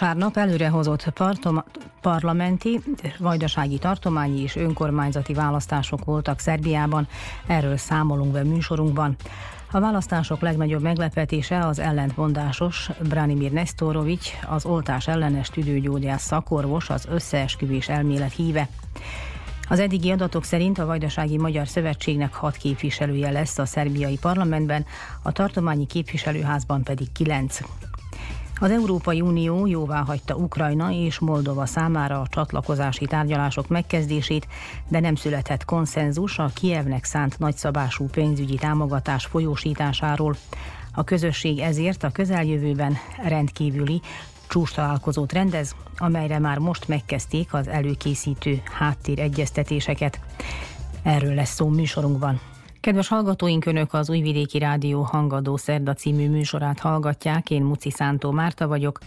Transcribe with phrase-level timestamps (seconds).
[0.00, 1.12] Vasárnap előrehozott
[2.00, 2.80] parlamenti,
[3.18, 7.08] vajdasági tartományi és önkormányzati választások voltak Szerbiában,
[7.46, 9.16] erről számolunk be műsorunkban.
[9.70, 17.88] A választások legnagyobb meglepetése az ellentmondásos Branimir Nestorovics, az oltás ellenes tüdőgyógyász szakorvos, az összeesküvés
[17.88, 18.68] elmélet híve.
[19.68, 24.84] Az eddigi adatok szerint a Vajdasági Magyar Szövetségnek hat képviselője lesz a szerbiai parlamentben,
[25.22, 27.60] a tartományi képviselőházban pedig kilenc.
[28.60, 34.46] Az Európai Unió jóvá hagyta Ukrajna és Moldova számára a csatlakozási tárgyalások megkezdését,
[34.88, 40.36] de nem született konszenzus a Kievnek szánt nagyszabású pénzügyi támogatás folyósításáról.
[40.94, 44.00] A közösség ezért a közeljövőben rendkívüli
[44.48, 50.20] csúcs találkozót rendez, amelyre már most megkezdték az előkészítő háttéregyeztetéseket.
[51.02, 52.40] Erről lesz szó műsorunkban.
[52.88, 57.50] Kedves hallgatóink, Önök az Újvidéki Rádió Hangadó Szerda című műsorát hallgatják.
[57.50, 58.98] Én Muci Szántó Márta vagyok.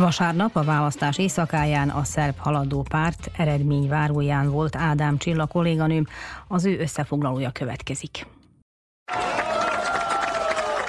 [0.00, 6.06] Vasárnap a választás éjszakáján a szerb haladó párt eredményváróján volt Ádám Csilla kolléganőm,
[6.48, 8.26] az ő összefoglalója következik.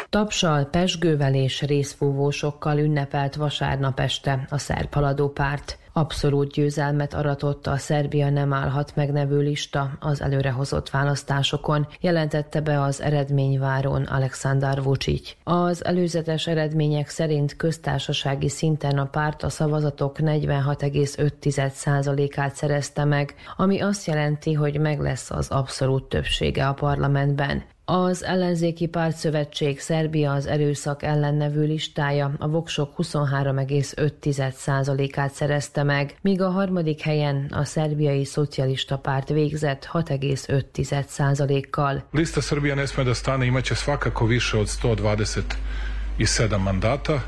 [0.09, 5.79] Tapsal, pesgővel és részfúvósokkal ünnepelt vasárnap este a szerb haladó párt.
[5.93, 12.81] Abszolút győzelmet aratott a Szerbia nem állhat meg nevű lista az előrehozott választásokon, jelentette be
[12.81, 15.35] az eredményváron Alexander Vucic.
[15.43, 24.07] Az előzetes eredmények szerint köztársasági szinten a párt a szavazatok 46,5%-át szerezte meg, ami azt
[24.07, 27.63] jelenti, hogy meg lesz az abszolút többsége a parlamentben.
[27.85, 36.41] Az ellenzéki pártszövetség Szerbia az erőszak ellen nevű listája a voksok 23,5%-át szerezte meg, míg
[36.41, 42.03] a harmadik helyen a szerbiai szocialista párt végzett 6,5%-kal.
[42.11, 47.19] Lista Srbija ne sme da stane, imaće svakako više od 127 mandata,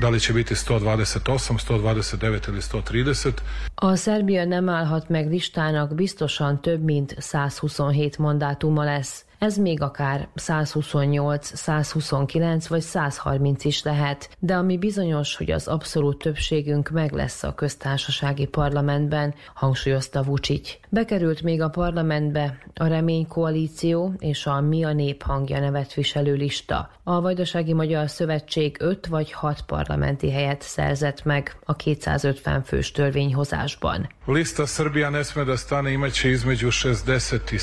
[0.00, 3.32] da li će biti 128, 129 ili 130.
[3.74, 9.24] A Szerbia nem állhat meg listának biztosan több mint 127 mandátuma lesz.
[9.42, 16.18] Ez még akár 128, 129 vagy 130 is lehet, de ami bizonyos, hogy az abszolút
[16.18, 20.78] többségünk meg lesz a köztársasági parlamentben, hangsúlyozta Vucic.
[20.88, 26.34] Bekerült még a parlamentbe a Remény Koalíció és a Mi a Nép hangja nevet viselő
[26.34, 26.90] lista.
[27.02, 34.08] A Vajdasági Magyar Szövetség 5 vagy 6 parlamenti helyet szerzett meg a 250 fős törvényhozásban.
[34.26, 37.58] Lista Srbija ne sme da stane imaće između 67 i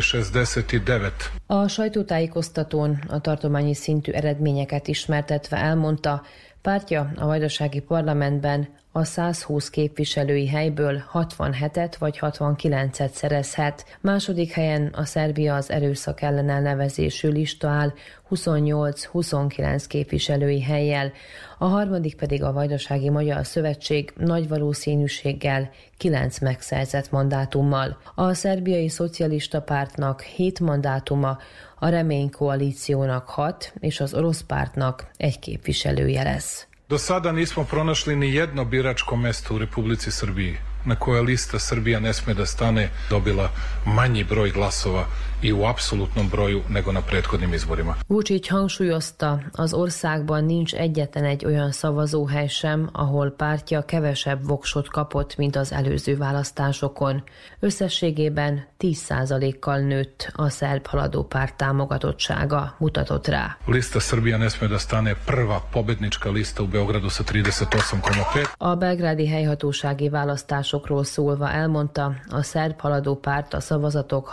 [0.00, 1.30] 69 lett.
[1.46, 6.22] A sajtótájékoztatón a tartományi szintű eredményeket ismertetve elmondta,
[6.62, 13.84] pártja a vajdasági parlamentben a 120 képviselői helyből 67-et vagy 69-et szerezhet.
[14.00, 17.92] Második helyen a Szerbia az erőszak ellen elnevezésű lista áll
[18.30, 21.12] 28-29 képviselői helyjel,
[21.58, 27.98] a harmadik pedig a Vajdasági Magyar Szövetség nagy valószínűséggel 9 megszerzett mandátummal.
[28.14, 31.38] A szerbiai szocialista pártnak 7 mandátuma,
[31.78, 36.67] a Remény koalíciónak 6 és az orosz pártnak egy képviselője lesz.
[36.88, 42.00] Do sada nismo pronašli ni jedno biračko mesto u Republici Srbiji na kojoj lista Srbija
[42.00, 43.50] ne sme da stane dobila
[43.86, 45.06] manji broj glasova
[45.40, 47.94] i u apsolutnom broju nego na prethodnim izborima.
[48.08, 55.36] Vučić hangsúlyozta, az országban nincs egyetlen egy olyan szavazóhely sem, ahol pártja kevesebb voksot kapott,
[55.36, 57.22] mint az előző választásokon.
[57.60, 63.56] Összességében 10%-kal nőtt a szerb haladó párt támogatottsága, mutatott rá.
[63.66, 68.48] Lista Srbija ne sme da stane prva pobednička lista u Beogradu sa 38,5.
[68.56, 74.26] A belgrádi helyhatósági választásokról szólva elmondta, a szerb haladó párt a szavazatok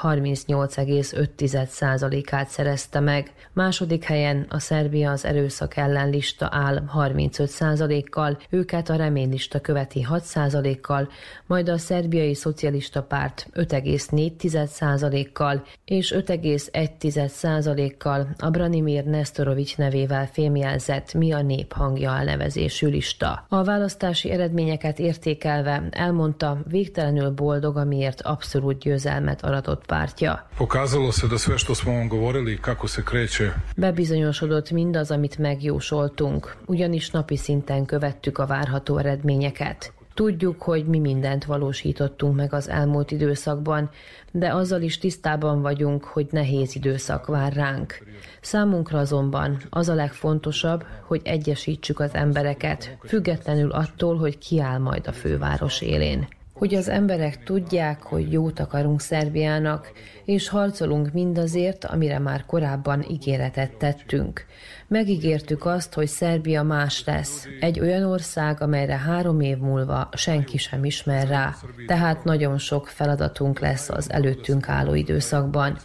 [1.01, 3.33] 38,5%-át szerezte meg.
[3.53, 11.09] Második helyen a Szerbia az erőszak ellen lista áll 35%-kal, őket a reménylista követi 6%-kal,
[11.45, 21.41] majd a szerbiai szocialista párt 5,4%-kal és 5,1%-kal a Branimir Nestorovics nevével fémjelzett Mi a
[21.41, 23.45] nép hangja elnevezésű lista.
[23.49, 30.47] A választási eredményeket értékelve elmondta, végtelenül boldog, amiért abszolút győzelmet aratott pártja.
[30.85, 36.55] Pokazalo se da sve što smo vam govorili kako se kreće Bebizonyosodott mindaz, amit megjósoltunk,
[36.67, 39.93] ugyanis napi szinten követtük a várható eredményeket.
[40.13, 43.89] Tudjuk, hogy mi mindent valósítottunk meg az elmúlt időszakban,
[44.31, 47.99] de azzal is tisztában vagyunk, hogy nehéz időszak vár ránk.
[48.41, 55.07] Számunkra azonban az a legfontosabb, hogy egyesítsük az embereket, függetlenül attól, hogy ki áll majd
[55.07, 59.91] a főváros élén hogy az emberek tudják, hogy jót akarunk Szerbiának,
[60.25, 64.45] és harcolunk mindazért, amire már korábban ígéretet tettünk.
[64.87, 70.85] Megígértük azt, hogy Szerbia más lesz, egy olyan ország, amelyre három év múlva senki sem
[70.85, 71.55] ismer rá.
[71.87, 75.77] Tehát nagyon sok feladatunk lesz az előttünk álló időszakban.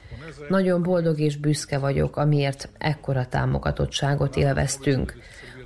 [0.49, 5.15] Nagyon boldog és büszke vagyok, amiért ekkora támogatottságot élveztünk.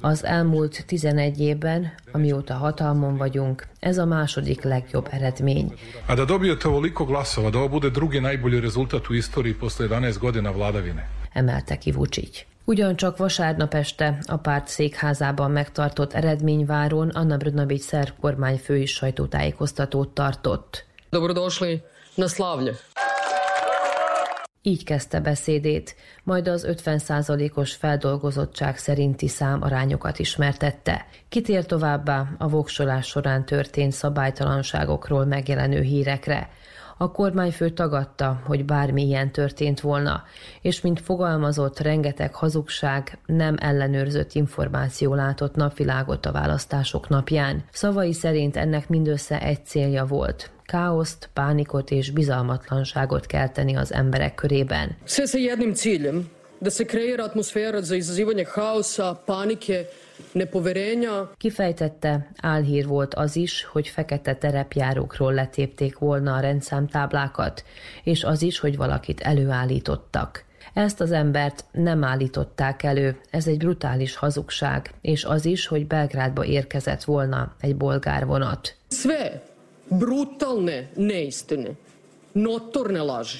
[0.04, 5.72] Az elmúlt 11 évben, amióta hatalmon vagyunk, ez a második legjobb eredmény.
[6.06, 10.18] A da dobijete ovoliko glasova, da ovo bude drugi najbolji rezultat u istoriji posle 11
[10.18, 11.08] godina vladavine.
[11.32, 12.46] Emelte ki Vučić.
[12.64, 20.84] Ugyancsak vasárnap este a párt székházában megtartott eredményváron Anna Brnabić szerb kormányfő is sajtótájékoztatót tartott.
[21.10, 21.82] Dobrodošli
[22.14, 22.72] na slavlje.
[24.66, 31.06] Így kezdte beszédét, majd az 50%-os feldolgozottság szerinti számarányokat ismertette.
[31.28, 36.48] Kitér továbbá a voksolás során történt szabálytalanságokról megjelenő hírekre.
[36.98, 40.22] A kormányfő tagadta, hogy bármi ilyen történt volna,
[40.60, 47.64] és mint fogalmazott, rengeteg hazugság, nem ellenőrzött információ látott napvilágot a választások napján.
[47.72, 54.96] Szavai szerint ennek mindössze egy célja volt, káoszt, pánikot és bizalmatlanságot kelteni az emberek körében.
[55.04, 59.88] Sve sa jednim ciljem, da se kreira atmosfera za izazivanje haosa, panike,
[60.32, 61.32] nepoverenja.
[61.36, 67.64] Kifejtette, álhír volt az is, hogy fekete terepjárókról letépték volna a rendszámtáblákat,
[68.02, 70.44] és az is, hogy valakit előállítottak.
[70.74, 76.44] Ezt az embert nem állították elő, ez egy brutális hazugság, és az is, hogy Belgrádba
[76.44, 78.76] érkezett volna egy bolgár vonat.
[78.88, 79.42] Sve
[79.88, 81.70] brutalne neistine,
[82.32, 83.38] notorne laži,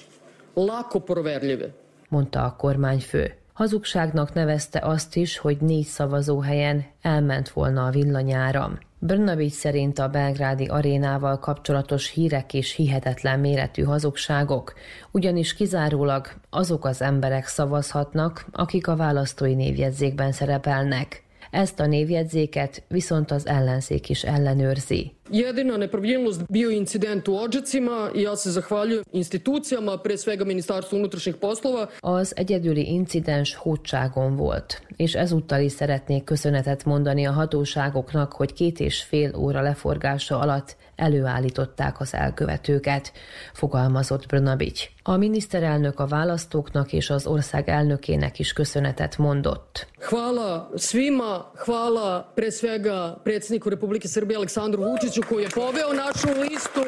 [0.55, 1.69] lako proverljive.
[2.09, 3.35] mondta a kormányfő.
[3.55, 8.79] Hazugságnak nevezte azt is, hogy négy szavazóhelyen elment volna a villanyáram.
[8.99, 14.75] Brnavics szerint a belgrádi arénával kapcsolatos hírek és hihetetlen méretű hazugságok,
[15.11, 21.24] ugyanis kizárólag azok az emberek szavazhatnak, akik a választói névjegyzékben szerepelnek.
[21.55, 25.13] Ezt a névjegyzéket viszont az ellenzék is ellenőrzi.
[25.31, 31.37] Jedina nepravilnost bio incident u Odžacima i ja se zahvaljujem institucijama, pre svega Ministarstvu unutrašnjih
[31.37, 31.89] poslova.
[32.01, 38.81] Az egyedüli incidens hódságon volt, és ezúttal is szeretnék köszönetet mondani a hatóságoknak, hogy két
[38.81, 43.13] és fél óra leforgása alatt előállították az elkövetőket,
[43.53, 44.89] fogalmazott Brnabics.
[45.03, 49.87] A miniszterelnök a választóknak és az ország elnökének is köszönetet mondott.
[49.99, 56.81] Hvala svima, hvala pre svega predsjedniku Republike Srbije Aleksandru Vučiću koji je poveo našu listu.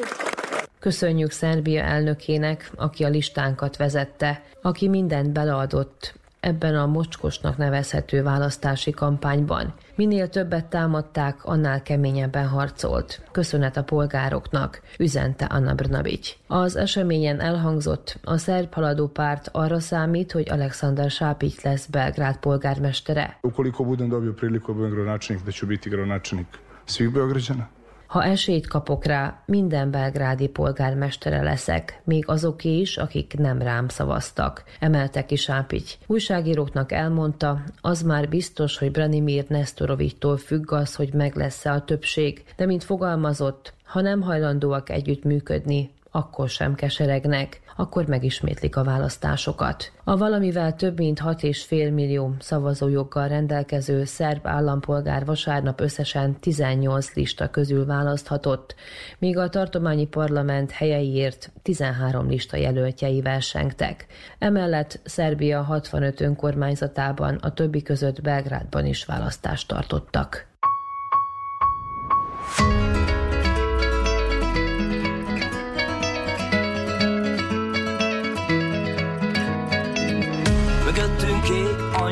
[0.79, 6.13] Köszönjük Szerbia elnökének, aki a listánkat vezette, aki mindent beleadott
[6.47, 9.73] ebben a mocskosnak nevezhető választási kampányban.
[9.95, 13.21] Minél többet támadták, annál keményebben harcolt.
[13.31, 16.35] Köszönet a polgároknak, üzente Anna Brnabic.
[16.47, 23.37] Az eseményen elhangzott, a szerb haladó párt arra számít, hogy Alexander Sápic lesz Belgrád polgármestere.
[23.41, 26.47] Ukoliko budem dobio priliku budem gradonačelnik, da ću biti gradonačelnik
[26.85, 27.76] svih Beograđana.
[28.07, 34.63] Ha esélyt kapok rá, minden belgrádi polgármestere leszek, még azoké is, akik nem rám szavaztak,
[34.79, 35.97] emelte ki Sápics.
[36.05, 42.43] Újságíróknak elmondta, az már biztos, hogy Branimir Nestorovittól függ az, hogy meg lesz-e a többség,
[42.55, 49.91] de mint fogalmazott, ha nem hajlandóak együtt működni, akkor sem keseregnek, akkor megismétlik a választásokat.
[50.03, 57.85] A valamivel több mint 6,5 millió szavazójoggal rendelkező szerb állampolgár vasárnap összesen 18 lista közül
[57.85, 58.75] választhatott,
[59.19, 64.05] míg a tartományi parlament helyeiért 13 lista jelöltjei versengtek.
[64.39, 70.47] Emellett Szerbia 65 önkormányzatában, a többi között Belgrádban is választást tartottak.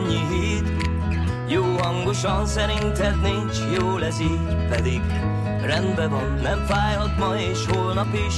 [0.05, 0.71] Annyi híd
[1.47, 5.01] Jó hangosan szerinted nincs, jó ez így Pedig.
[5.62, 8.35] Rendben van, nem fájhat ma és holnap is.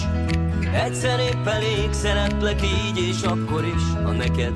[0.73, 4.03] Egyszer épp elég, szeretlek így és akkor is.
[4.03, 4.53] Ha neked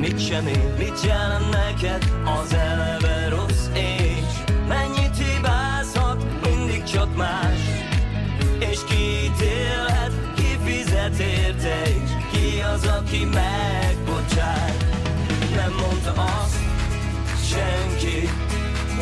[0.00, 4.54] mit sem ér, mit jelent neked Az eleve rossz és.
[4.68, 7.60] Mennyit hibázhat, mindig csak más.
[8.58, 14.81] És ki ítélhet, ki fizet érte és Ki az, aki megbocsát
[15.62, 16.56] nem mondta azt
[17.52, 18.28] senki,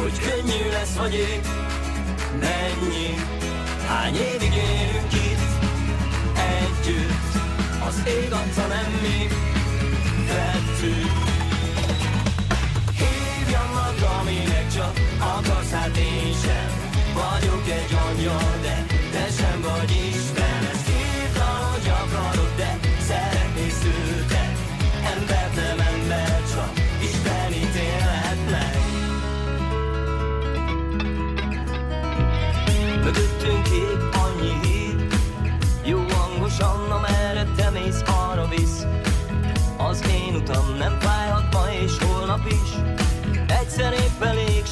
[0.00, 1.44] hogy könnyű lesz vagy épp
[2.40, 3.14] mennyi.
[3.86, 5.50] Hány évig élünk itt
[6.34, 7.32] együtt,
[7.86, 9.28] az ég adta nem mi
[10.28, 11.12] vettük.
[13.00, 16.70] Hívjam magam, aminek csak akarsz, hát én sem
[17.14, 18.59] vagyok egy angyal,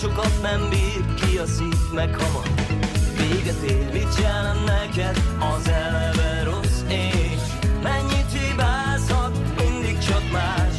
[0.01, 2.49] sokat nem bír ki a szív, meg hamar
[3.17, 5.23] Véget ér, mit jelent neked?
[5.57, 7.41] Az eleve rossz és
[7.83, 10.75] Mennyit hibázhat, mindig csak más.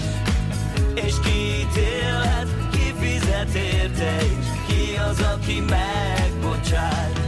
[0.94, 7.20] És ki ítélhet, ki fizet érte és ki az, aki megbocsát.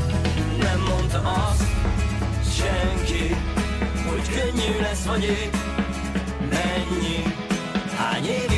[0.61, 1.63] Nem mondta azt
[2.57, 3.35] senki,
[4.07, 5.53] hogy könnyű lesz vagy épp
[6.49, 7.33] mennyi.
[7.97, 8.50] Hány évig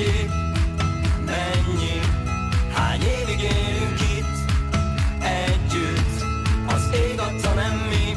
[0.00, 0.30] könnyű lesz vagy épp
[1.26, 2.00] mennyi.
[2.72, 4.52] Hány évig élünk itt
[5.22, 6.24] együtt,
[6.66, 8.16] az ég adta nem mi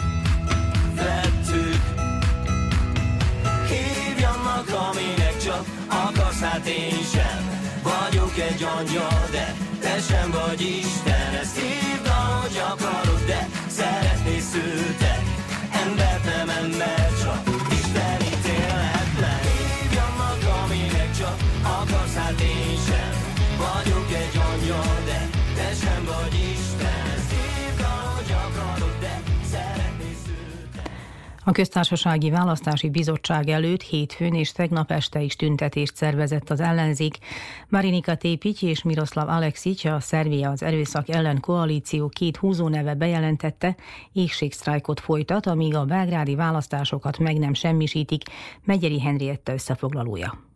[0.96, 1.82] vettük.
[3.68, 10.62] Hívjam magam, aminek csak akarsz, hát én sem vagyok egy angyal, de te sem vagy
[10.62, 11.34] Isten.
[11.42, 15.03] Ezt hívd, ahogy akarod, de szeretnél szültek.
[31.46, 37.18] A köztársasági választási bizottság előtt hétfőn és tegnap este is tüntetést szervezett az ellenzék.
[37.70, 43.76] Marinika Tépity és Miroslav Alexic, a Szervia az erőszak ellen koalíció két húzóneve bejelentette,
[44.12, 48.24] éhségsztrájkot folytat, amíg a belgrádi választásokat meg nem semmisítik,
[48.64, 50.53] Megyeri Henrietta összefoglalója.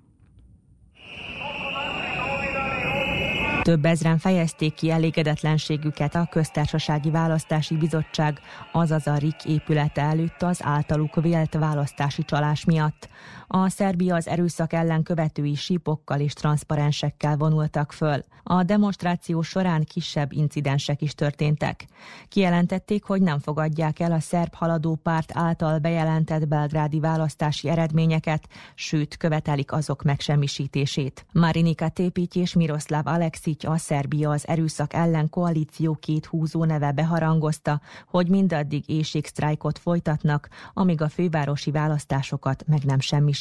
[3.67, 8.39] Több ezren fejezték ki elégedetlenségüket a köztársasági választási bizottság,
[8.71, 13.09] azaz a RIK épülete előtt az általuk vélt választási csalás miatt.
[13.50, 18.24] A Szerbia az erőszak ellen követői sípokkal és transzparensekkel vonultak föl.
[18.44, 21.86] A demonstráció során kisebb incidensek is történtek.
[22.27, 29.18] Kijelentették, hogy nem fogadják el a szerb haladó párt által bejelentett belgrádi választási eredményeket, sőt
[29.18, 31.25] követelik azok megsemmisítését.
[31.32, 37.82] Marinika Tépity és Miroslav Alexic a Szerbia az erőszak ellen koalíció két húzó neve beharangozta,
[38.08, 43.36] hogy mindaddig éjségsztrájkot folytatnak, amíg a fővárosi választásokat meg nem semmisítik.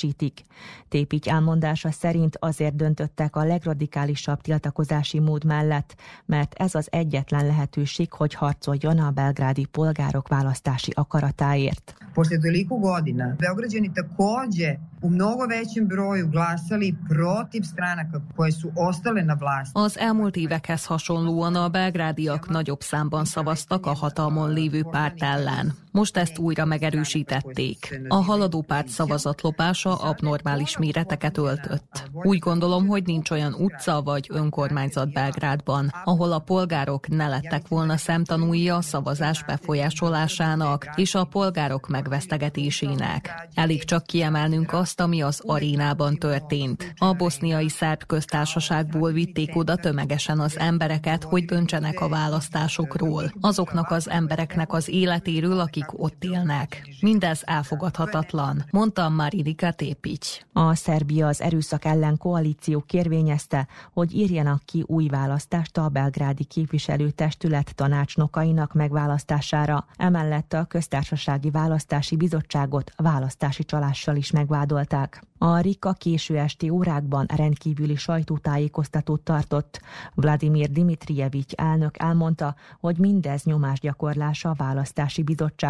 [0.88, 8.12] Tépics elmondása szerint azért döntöttek a legradikálisabb tiltakozási mód mellett, mert ez az egyetlen lehetőség,
[8.12, 11.94] hogy harcoljon a belgrádi polgárok választási akaratáért.
[12.14, 19.22] Posle toliko godina, Beograđani takođe u mnogo većem broju glasali protiv stranaka koje su ostale
[19.22, 19.72] na vlasti.
[19.74, 25.74] Az elmúlt évekhez hasonlóan a belgrádiak nagyobb számban szavaztak a hatalmon lévő párt ellen.
[25.96, 28.00] Most ezt újra megerősítették.
[28.08, 32.10] A haladó párt szavazatlopása abnormális méreteket öltött.
[32.12, 37.96] Úgy gondolom, hogy nincs olyan utca vagy önkormányzat Belgrádban, ahol a polgárok ne lettek volna
[37.96, 43.48] szemtanúi a szavazás befolyásolásának és a polgárok megvesztegetésének.
[43.54, 46.94] Elég csak kiemelnünk azt, ami az arénában történt.
[46.96, 53.32] A boszniai szerb köztársaságból vitték oda tömegesen az embereket, hogy döntsenek a választásokról.
[53.40, 56.88] Azoknak az embereknek az életéről, akik ott élnek.
[57.00, 60.38] Mindez elfogadhatatlan, mondta Marinika Tépics.
[60.52, 67.74] A Szerbia az erőszak ellen koalíció kérvényezte, hogy írjanak ki új választást a belgrádi képviselőtestület
[67.74, 69.86] tanácsnokainak megválasztására.
[69.96, 75.22] Emellett a köztársasági választási bizottságot választási csalással is megvádolták.
[75.38, 79.80] A Rika késő esti órákban rendkívüli sajtótájékoztatót tartott.
[80.14, 85.22] Vladimir Dimitrijevics elnök elmondta, hogy mindez nyomásgyakorlása a választási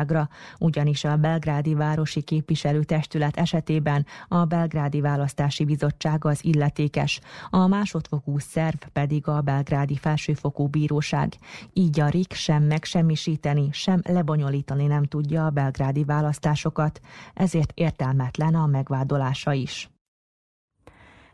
[0.06, 7.20] bizottságra, ugyanis a belgrádi városi képviselőtestület esetében a belgrádi választási bizottság az illetékes,
[7.50, 11.32] a másodfokú szerv pedig a belgrádi felsőfokú bíróság.
[11.72, 17.00] Így a RIK sem megsemmisíteni, sem lebonyolítani nem tudja a belgrádi választásokat,
[17.34, 19.95] ezért értelmetlen a megvádolása is.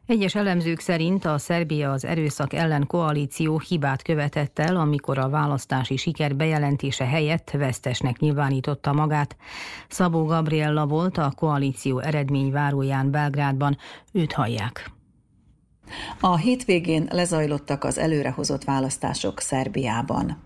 [0.07, 5.97] Egyes elemzők szerint a Szerbia az erőszak ellen koalíció hibát követett el, amikor a választási
[5.97, 9.37] siker bejelentése helyett vesztesnek nyilvánította magát.
[9.89, 13.77] Szabó Gabriella volt a koalíció eredményváróján Belgrádban,
[14.13, 14.91] őt hallják.
[16.21, 20.37] A hétvégén lezajlottak az előrehozott választások Szerbiában.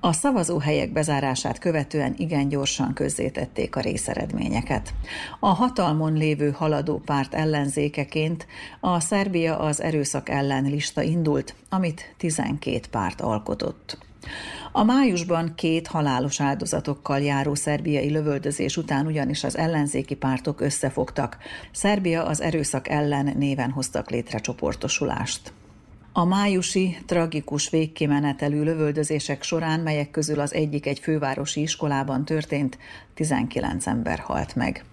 [0.00, 4.94] A szavazóhelyek bezárását követően igen gyorsan közzétették a részeredményeket.
[5.40, 8.46] A hatalmon lévő haladó párt ellenzékeként
[8.80, 13.98] a Szerbia az erőszak ellen lista indult, amit 12 párt alkotott.
[14.72, 21.38] A májusban két halálos áldozatokkal járó szerbiai lövöldözés után ugyanis az ellenzéki pártok összefogtak.
[21.72, 25.52] Szerbia az erőszak ellen néven hoztak létre csoportosulást.
[26.12, 32.78] A májusi tragikus végkimenetelű lövöldözések során, melyek közül az egyik egy fővárosi iskolában történt,
[33.14, 34.84] 19 ember halt meg.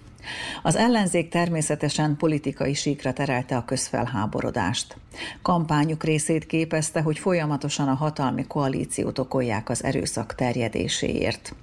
[0.64, 4.98] Az ellenzék természetesen politikai síkra terelte a közfelháborodást.
[5.42, 11.56] Kampányuk részét képezte, hogy folyamatosan a hatalmi koalíciót okolják az erőszak terjedéséért.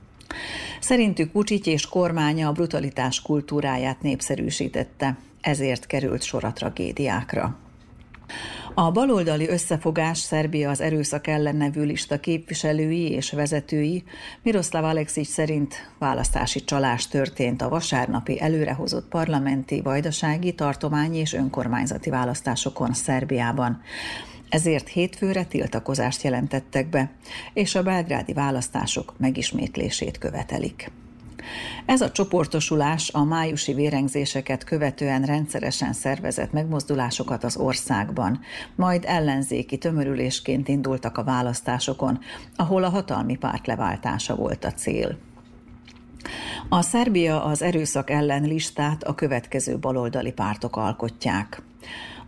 [0.80, 7.67] Szerintük Vucic és kormánya a brutalitás kultúráját népszerűsítette, ezért került sor a tragédiákra.
[8.74, 14.04] A baloldali összefogás Szerbia az erőszak ellen nevű lista képviselői és vezetői
[14.42, 22.92] Miroslav Alexic szerint választási csalás történt a vasárnapi előrehozott parlamenti, vajdasági, tartományi és önkormányzati választásokon
[22.92, 23.80] Szerbiában.
[24.48, 27.10] Ezért hétfőre tiltakozást jelentettek be,
[27.52, 30.90] és a belgrádi választások megismétlését követelik.
[31.86, 38.40] Ez a csoportosulás a májusi vérengzéseket követően rendszeresen szervezett megmozdulásokat az országban,
[38.74, 42.18] majd ellenzéki tömörülésként indultak a választásokon,
[42.56, 45.18] ahol a hatalmi párt leváltása volt a cél.
[46.68, 51.62] A Szerbia az erőszak ellen listát a következő baloldali pártok alkotják.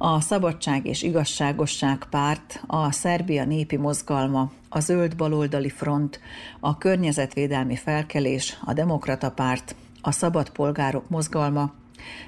[0.03, 6.21] A Szabadság és Igazságosság párt, a Szerbia Népi Mozgalma, a Zöld Baloldali Front,
[6.61, 11.73] a Környezetvédelmi Felkelés, a Demokrata Párt, a Szabad Polgárok Mozgalma,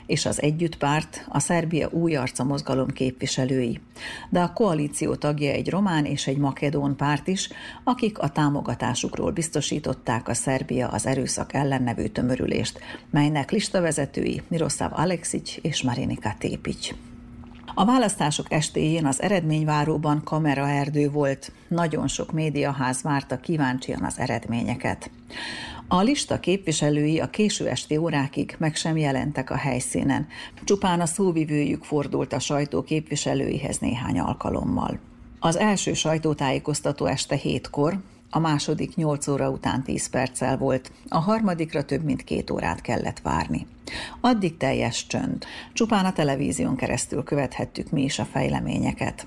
[0.06, 3.80] és az Együttpárt, a Szerbia új arca mozgalom képviselői.
[4.30, 7.48] De a koalíció tagja egy román és egy makedón párt is,
[7.84, 12.80] akik a támogatásukról biztosították a Szerbia az erőszak ellen nevű tömörülést,
[13.10, 16.94] melynek listavezetői Miroslav Alexic és Marinika Tépics.
[17.74, 25.10] A választások estéjén az eredményváróban kameraerdő volt, nagyon sok médiaház várta kíváncsian az eredményeket.
[25.88, 30.26] A lista képviselői a késő esti órákig meg sem jelentek a helyszínen,
[30.64, 34.98] csupán a szóvivőjük fordult a sajtó képviselőihez néhány alkalommal.
[35.38, 37.98] Az első sajtótájékoztató este hétkor,
[38.34, 43.20] a második 8 óra után 10 perccel volt, a harmadikra több mint két órát kellett
[43.20, 43.66] várni.
[44.20, 45.44] Addig teljes csönd.
[45.72, 49.26] Csupán a televízión keresztül követhettük mi is a fejleményeket.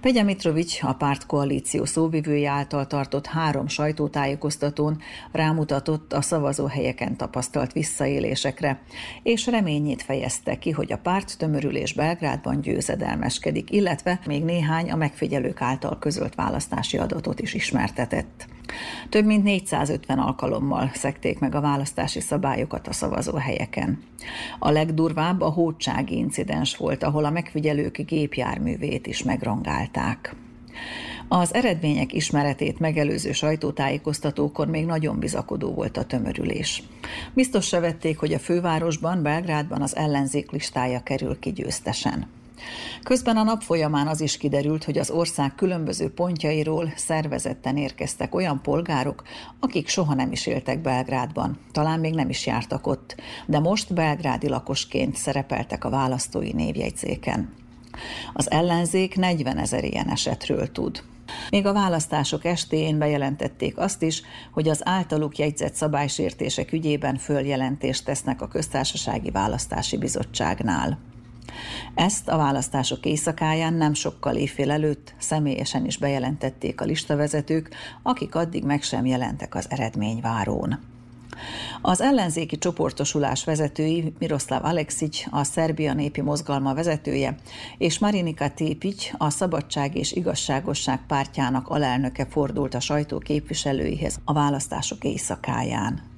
[0.00, 5.00] Pegya Mitrovics a pártkoalíció szóvivője által tartott három sajtótájékoztatón
[5.32, 8.82] rámutatott a szavazóhelyeken tapasztalt visszaélésekre,
[9.22, 15.60] és reményét fejezte ki, hogy a párt tömörülés Belgrádban győzedelmeskedik, illetve még néhány a megfigyelők
[15.60, 18.53] által közölt választási adatot is ismertetett.
[19.08, 24.02] Több mint 450 alkalommal szekték meg a választási szabályokat a szavazóhelyeken.
[24.58, 30.36] A legdurvább a hódsági incidens volt, ahol a megfigyelők gépjárművét is megrongálták.
[31.28, 36.82] Az eredmények ismeretét megelőző sajtótájékoztatókon még nagyon bizakodó volt a tömörülés.
[37.34, 42.26] Biztos se vették, hogy a fővárosban, Belgrádban az ellenzék listája kerül ki győztesen.
[43.02, 48.62] Közben a nap folyamán az is kiderült, hogy az ország különböző pontjairól szervezetten érkeztek olyan
[48.62, 49.22] polgárok,
[49.60, 53.14] akik soha nem is éltek Belgrádban, talán még nem is jártak ott,
[53.46, 57.52] de most belgrádi lakosként szerepeltek a választói névjegyzéken.
[58.32, 61.02] Az ellenzék 40 ezer ilyen esetről tud.
[61.50, 64.22] Még a választások estén bejelentették azt is,
[64.52, 70.98] hogy az általuk jegyzett szabálysértések ügyében följelentést tesznek a Köztársasági Választási Bizottságnál.
[71.94, 78.64] Ezt a választások éjszakáján nem sokkal évfél előtt személyesen is bejelentették a listavezetők, akik addig
[78.64, 80.78] meg sem jelentek az eredményvárón.
[81.82, 87.36] Az ellenzéki csoportosulás vezetői Miroslav Aleksic, a Szerbia népi mozgalma vezetője,
[87.78, 95.04] és Marinika Tépics, a Szabadság és Igazságosság pártjának alelnöke fordult a sajtó képviselőihez a választások
[95.04, 96.13] éjszakáján.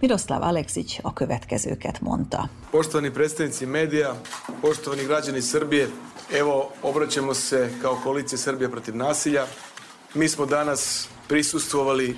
[0.00, 2.48] Miroslav Aleksić a következőket mondta.
[2.70, 4.14] Poštovani predstavnici medija,
[4.60, 5.88] poštovani građani Srbije,
[6.32, 9.46] evo obraćamo se kao koalicija Srbija protiv nasilja.
[10.14, 12.16] Mi smo danas prisustvovali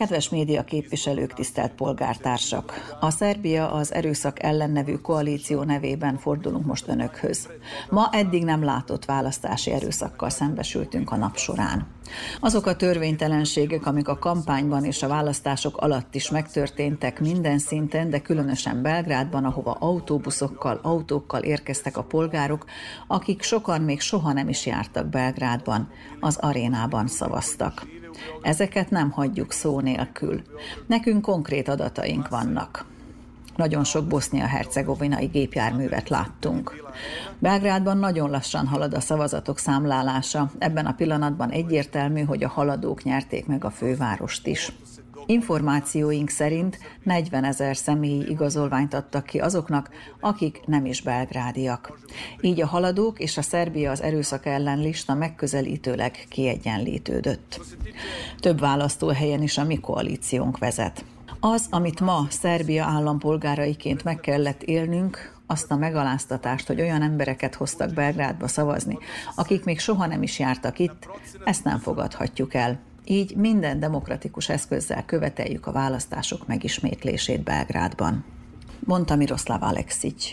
[0.00, 2.96] Kedves média képviselők, tisztelt polgártársak!
[3.00, 7.48] A Szerbia az erőszak ellen nevű koalíció nevében fordulunk most önökhöz.
[7.90, 11.86] Ma eddig nem látott választási erőszakkal szembesültünk a nap során.
[12.40, 18.20] Azok a törvénytelenségek, amik a kampányban és a választások alatt is megtörténtek minden szinten, de
[18.20, 22.64] különösen Belgrádban, ahova autóbuszokkal, autókkal érkeztek a polgárok,
[23.06, 25.88] akik sokan még soha nem is jártak Belgrádban,
[26.20, 27.99] az arénában szavaztak.
[28.42, 30.42] Ezeket nem hagyjuk szó nélkül.
[30.86, 32.84] Nekünk konkrét adataink vannak.
[33.56, 36.90] Nagyon sok bosznia-hercegovinai gépjárművet láttunk.
[37.38, 40.50] Belgrádban nagyon lassan halad a szavazatok számlálása.
[40.58, 44.72] Ebben a pillanatban egyértelmű, hogy a haladók nyerték meg a fővárost is.
[45.30, 49.90] Információink szerint 40 ezer személyi igazolványt adtak ki azoknak,
[50.20, 51.98] akik nem is belgrádiak.
[52.40, 57.60] Így a haladók és a Szerbia az erőszak ellen lista megközelítőleg kiegyenlítődött.
[58.38, 61.04] Több választóhelyen is a mi koalíciónk vezet.
[61.40, 67.94] Az, amit ma Szerbia állampolgáraiként meg kellett élnünk, azt a megaláztatást, hogy olyan embereket hoztak
[67.94, 68.98] Belgrádba szavazni,
[69.34, 71.08] akik még soha nem is jártak itt,
[71.44, 72.78] ezt nem fogadhatjuk el.
[73.10, 78.24] Így minden demokratikus eszközzel követeljük a választások megismétlését Belgrádban.
[78.80, 80.32] Mondta Miroslav Alexic.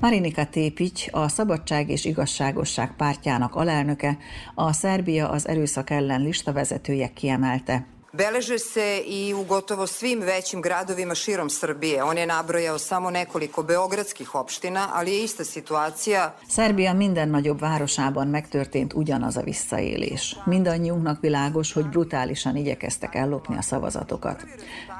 [0.00, 4.18] Marinika Tépics, a Szabadság és Igazságosság pártjának alelnöke,
[4.54, 10.62] a Szerbia az erőszak ellen lista vezetője kiemelte, Beleže se i u gotovo svim većim
[10.62, 12.02] gradovima širom Srbije.
[12.02, 16.34] On je nabrojao samo nekoliko beogradskih opština, ali je ista situacija.
[16.48, 20.36] Szerbia minden nagyobb városában megtörtént ugyanaz a visszaélés.
[20.46, 24.44] Mindannyiunknak világos, hogy brutálisan igyekeztek ellopni a szavazatokat.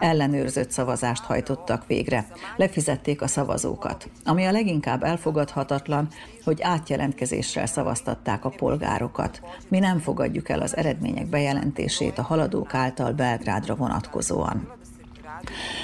[0.00, 2.26] Ellenőrzött szavazást hajtottak végre.
[2.56, 4.08] Lefizették a szavazókat.
[4.24, 6.08] Ami a leginkább elfogadhatatlan,
[6.48, 9.40] hogy átjelentkezéssel szavaztatták a polgárokat.
[9.68, 14.72] Mi nem fogadjuk el az eredmények bejelentését a haladók által Belgrádra vonatkozóan.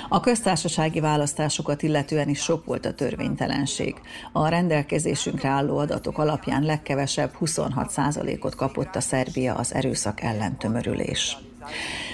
[0.09, 3.94] A köztársasági választásokat illetően is sok volt a törvénytelenség.
[4.33, 11.37] A rendelkezésünkre álló adatok alapján legkevesebb 26%-ot kapott a Szerbia az erőszak ellen tömörülés.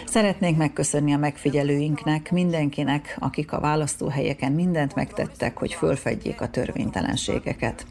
[0.07, 7.87] Szeretnénk megköszönni a megfigyelőinknek, mindenkinek, akik a választóhelyeken mindent megtettek, hogy fölfedjék a törvénytelenségeket.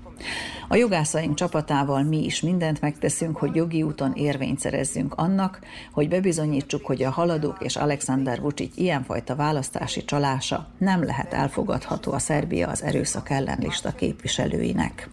[0.67, 5.59] A jogászaink csapatával mi is mindent megteszünk, hogy jogi úton érvényt szerezzünk annak,
[5.91, 12.19] hogy bebizonyítsuk, hogy a haladók és Alexander Vucic ilyenfajta választási csalása nem lehet elfogadható a
[12.19, 15.09] Szerbia az erőszak ellenlista képviselőinek.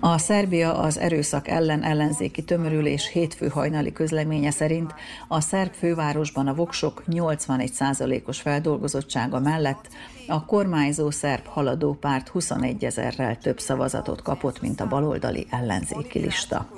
[0.00, 4.94] A Szerbia az erőszak ellen ellenzéki tömörülés hétfő hajnali közleménye szerint
[5.28, 9.88] a szerb fővárosban a voksok 81%-os feldolgozottsága mellett
[10.28, 16.68] a kormányzó szerb haladó párt 21 ezerrel több szavazatot kapott, mint a baloldali ellenzéki lista.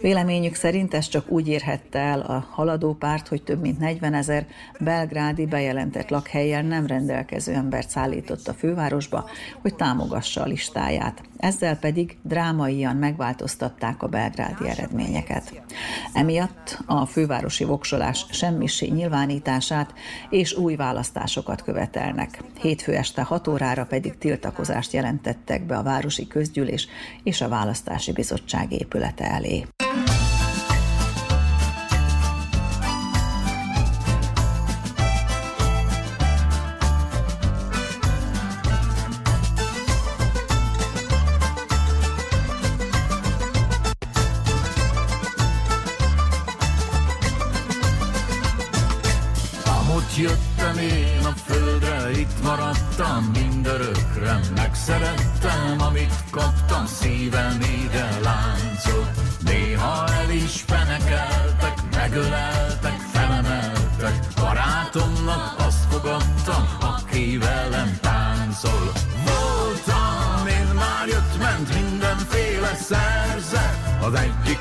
[0.00, 4.46] Véleményük szerint ez csak úgy érhette el a haladó párt, hogy több mint 40 ezer
[4.80, 9.28] belgrádi bejelentett lakhelyel nem rendelkező embert szállított a fővárosba,
[9.60, 11.22] hogy támogassa a listáját.
[11.36, 15.62] Ezzel pedig drámaian megváltoztatták a belgrádi eredményeket.
[16.12, 19.94] Emiatt a fővárosi voksolás semmisé nyilvánítását
[20.30, 22.42] és új választásokat követelnek.
[22.60, 26.88] Hétfő este 6 órára pedig tiltakozást jelentettek be a Városi Közgyűlés
[27.22, 29.49] és a Választási Bizottság épülete elé.
[50.20, 56.59] Jöttem én a földre, itt maradtam mindörökre, megszerettem, amit kaptam,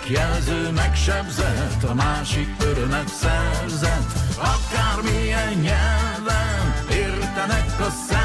[0.09, 8.18] egyik jelző megsebzett, a másik örömet szerzett, akármilyen nyelven értenek a szentek,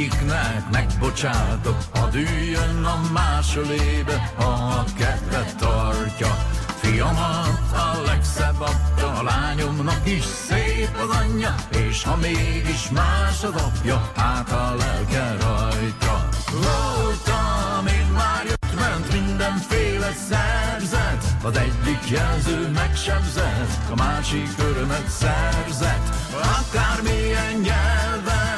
[0.00, 6.36] mindegyiknek megbocsátok, ha üljön a másolébe, ha a kedvet tartja.
[6.80, 11.54] Fiamat a legszebb adta, a lányomnak is szép az anyja,
[11.88, 16.28] és ha mégis más az apja, hát a lelke rajta.
[16.52, 26.08] Voltam, én már jött, ment mindenféle szerzet, az egyik jelző megsebzett, a másik örömet szerzett.
[26.32, 28.49] Akármilyen nyelven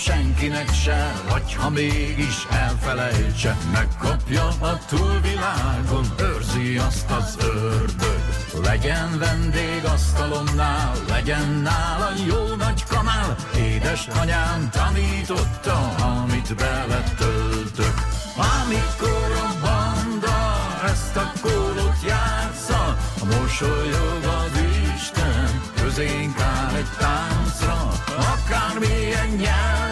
[0.00, 8.20] senkinek se, vagy ha mégis elfelejtse, megkapja a túlvilágon, őrzi azt az ördög.
[8.62, 17.94] Legyen vendég asztalomnál, legyen nála jó nagy kanál, édes anyám tanította, amit beletöltök.
[18.36, 20.38] Amikor a banda
[20.84, 24.60] ezt a kólot játsza, mosolyog az
[24.96, 29.89] Isten, közénk áll egy táncra, akármilyen nyelven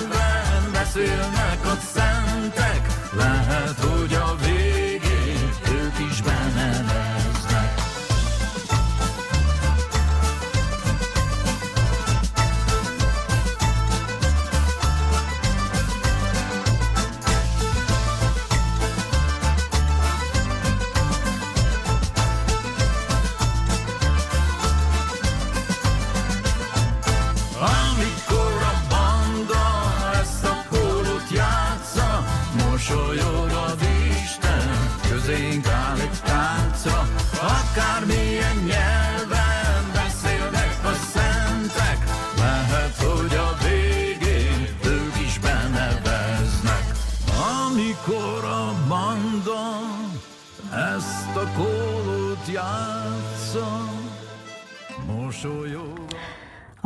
[0.98, 3.87] beszélnek a szentek, lehet,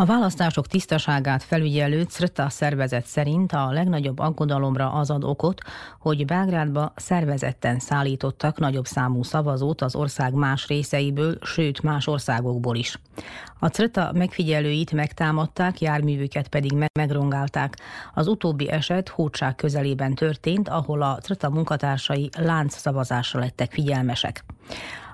[0.02, 5.60] A választások tisztaságát felügyelő CRTA szervezet szerint a legnagyobb aggodalomra az ad okot,
[6.00, 12.98] hogy Belgrádba szervezetten szállítottak nagyobb számú szavazót az ország más részeiből, sőt más országokból is.
[13.58, 17.78] A CRTA megfigyelőit megtámadták, járművüket pedig meg- megrongálták.
[18.14, 24.44] Az utóbbi eset Hódság közelében történt, ahol a CRTA munkatársai lánc szavazásra lettek figyelmesek.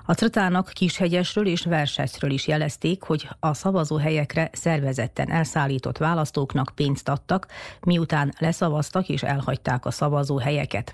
[0.09, 7.47] A Tratának Kishegyesről és Verseszről is jelezték, hogy a szavazóhelyekre szervezetten elszállított választóknak pénzt adtak,
[7.81, 10.93] miután leszavaztak és elhagyták a szavazóhelyeket.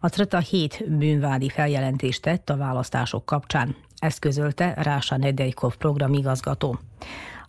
[0.00, 3.76] A Trata hét bűnvádi feljelentést tett a választások kapcsán.
[3.98, 6.78] Ezt közölte Rása Nedejkov programigazgató.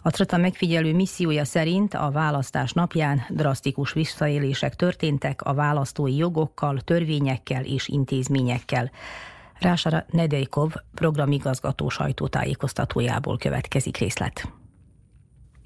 [0.01, 7.63] A Trata megfigyelő missziója szerint a választás napján drasztikus visszaélések történtek a választói jogokkal, törvényekkel
[7.63, 8.91] és intézményekkel.
[9.59, 14.47] Rása Nedejkov programigazgató sajtótájékoztatójából következik részlet.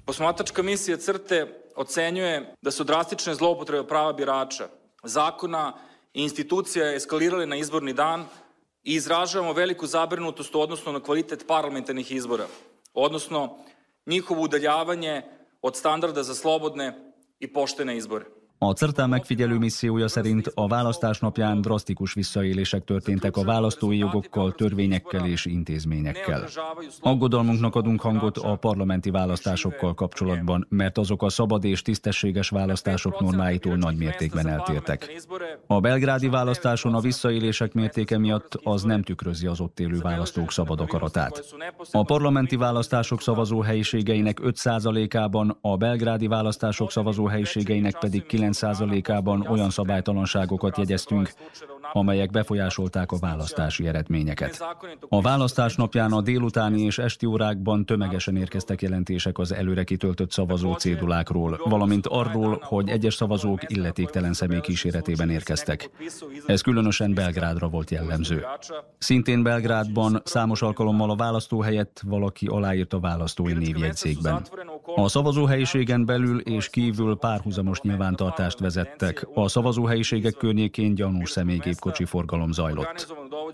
[0.04, 4.68] Posmatračka misija CRTE ocenjuje da su drastične zloupotrebe prava birača,
[5.02, 5.74] zakona
[6.12, 8.26] i institucija eskalirale na izborni dan
[8.82, 12.46] i izražavamo veliku zabrinutost u odnosu na kvalitet parlamentarnih izbora,
[12.94, 13.58] odnosno
[14.06, 15.22] njihovo udaljavanje
[15.62, 18.24] od standarda za slobodne i poštene izbore.
[18.62, 25.26] A CERTA megfigyelő missziója szerint a választás napján drasztikus visszaélések történtek a választói jogokkal, törvényekkel
[25.26, 26.44] és intézményekkel.
[27.00, 33.76] Aggodalmunknak adunk hangot a parlamenti választásokkal kapcsolatban, mert azok a szabad és tisztességes választások normáitól
[33.76, 35.22] nagy mértékben eltértek.
[35.66, 40.80] A belgrádi választáson a visszaélések mértéke miatt az nem tükrözi az ott élő választók szabad
[40.80, 41.44] akaratát.
[41.90, 51.32] A parlamenti választások szavazóhelyiségeinek 5%-ában, a belgrádi választások szavazóhelyiségeinek pedig 9 90%-ában olyan szabálytalanságokat jegyeztünk,
[51.92, 54.64] amelyek befolyásolták a választási eredményeket.
[55.08, 60.74] A választás napján a délutáni és esti órákban tömegesen érkeztek jelentések az előre kitöltött szavazó
[60.74, 65.90] cédulákról, valamint arról, hogy egyes szavazók illetéktelen személy kíséretében érkeztek.
[66.46, 68.44] Ez különösen Belgrádra volt jellemző.
[68.98, 74.42] Szintén Belgrádban számos alkalommal a választó helyett valaki aláírt a választói névjegyzékben.
[74.94, 79.26] A szavazóhelyiségen belül és kívül párhuzamos nyilvántartást vezettek.
[79.34, 81.30] A szavazóhelyiségek környékén gyanús
[81.80, 83.06] személygépkocsi forgalom zajlott.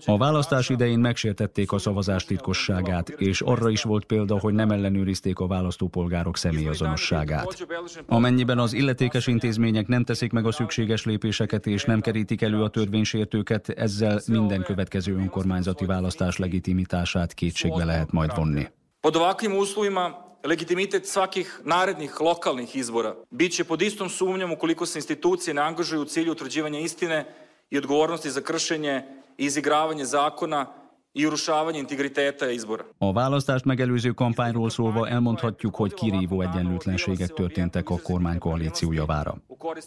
[0.05, 5.39] A választás idején megsértették a szavazás titkosságát, és arra is volt példa, hogy nem ellenőrizték
[5.39, 7.67] a választópolgárok személyazonosságát.
[8.07, 12.69] Amennyiben az illetékes intézmények nem teszik meg a szükséges lépéseket és nem kerítik elő a
[12.69, 18.67] törvénysértőket, ezzel minden következő önkormányzati választás legitimitását kétségbe lehet majd vonni.
[19.01, 25.53] Pod ovakvim uslovima legitimitet svakih narednih lokalnih izbora biće pod istom sumnjom ukoliko se institucije
[25.53, 27.25] ne angažuju u cilju utvrđivanja istine
[27.69, 29.03] i odgovornosti za kršenje
[29.37, 30.65] i izigravanje zakona
[31.13, 32.83] i urušavanje integriteta izbora.
[32.97, 39.37] A választást megelőző kampányról szólva elmondhatjuk, hogy kirívó egyenlőtlenségek történtek a kormánykoalíció javára.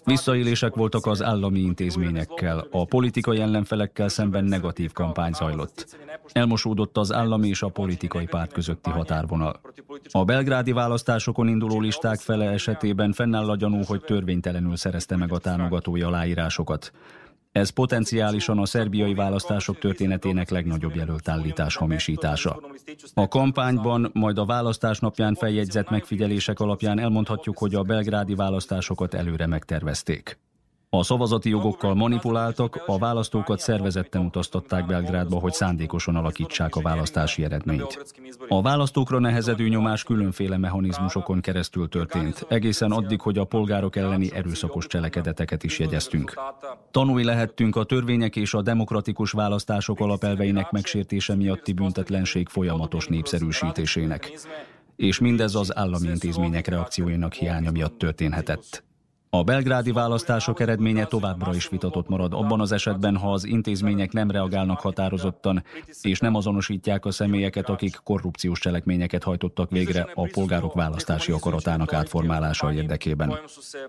[0.04, 5.98] Visszaélések voltak az állami intézményekkel, a politikai ellenfelekkel szemben negatív kampány zajlott.
[6.32, 9.60] Elmosódott az állami és a politikai párt közötti határvonal.
[10.10, 15.38] A belgrádi választásokon induló listák fele esetében fennáll a gyanú, hogy törvénytelenül szerezte meg a
[15.38, 16.92] támogatói aláírásokat.
[17.52, 22.60] Ez potenciálisan a szerbiai választások történetének legnagyobb jelölt állítás hamisítása.
[23.14, 29.46] A kampányban, majd a választás napján feljegyzett megfigyelések alapján elmondhatjuk, hogy a belgrádi választásokat előre
[29.46, 30.38] megtervezték.
[30.92, 38.05] A szavazati jogokkal manipuláltak, a választókat szervezetten utaztatták Belgrádba, hogy szándékosan alakítsák a választási eredményt.
[38.48, 44.87] A választókra nehezedő nyomás különféle mechanizmusokon keresztül történt, egészen addig, hogy a polgárok elleni erőszakos
[44.87, 46.35] cselekedeteket is jegyeztünk.
[46.90, 54.33] Tanúi lehettünk a törvények és a demokratikus választások alapelveinek megsértése miatti büntetlenség folyamatos népszerűsítésének.
[54.96, 58.88] És mindez az állami intézmények reakcióinak hiánya miatt történhetett.
[59.32, 64.30] A belgrádi választások eredménye továbbra is vitatott marad abban az esetben, ha az intézmények nem
[64.30, 65.64] reagálnak határozottan,
[66.02, 72.72] és nem azonosítják a személyeket, akik korrupciós cselekményeket hajtottak végre a polgárok választási akaratának átformálása
[72.72, 73.38] érdekében.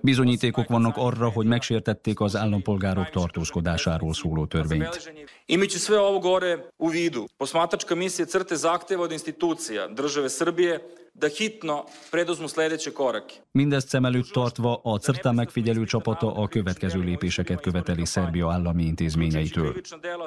[0.02, 5.14] Bizonyítékok vannak arra, hogy megsértették az állampolgárok tartózkodásáról szóló törvényt.
[5.46, 10.82] Imajući sve ovo gore u vidu, posmatračka misija CRTE zahteva od institucija države Srbije
[13.52, 19.76] Mindezt szem előtt tartva a CERTA megfigyelő csapata a következő lépéseket követeli Szerbia állami intézményeitől.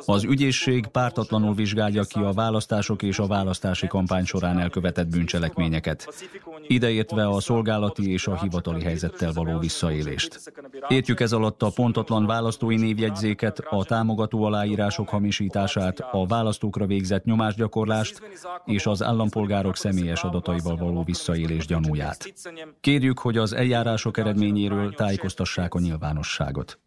[0.07, 6.27] Az ügyészség pártatlanul vizsgálja ki a választások és a választási kampány során elkövetett bűncselekményeket,
[6.67, 10.41] ideértve a szolgálati és a hivatali helyzettel való visszaélést.
[10.89, 18.23] Értjük ez alatt a pontatlan választói névjegyzéket, a támogató aláírások hamisítását, a választókra végzett nyomásgyakorlást
[18.65, 22.35] és az állampolgárok személyes adataival való visszaélés gyanúját.
[22.81, 26.79] Kérjük, hogy az eljárások eredményéről tájékoztassák a nyilvánosságot.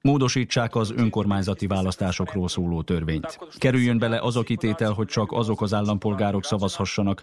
[0.00, 3.38] Módosítsák az önkormányzati választásokról szóló törvényt.
[3.58, 7.22] Kerüljön bele az a kitétel, hogy csak azok az állampolgárok szavazhassanak,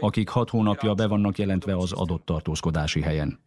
[0.00, 3.38] akik hat hónapja be vannak jelentve az adott tartózkodási helyen.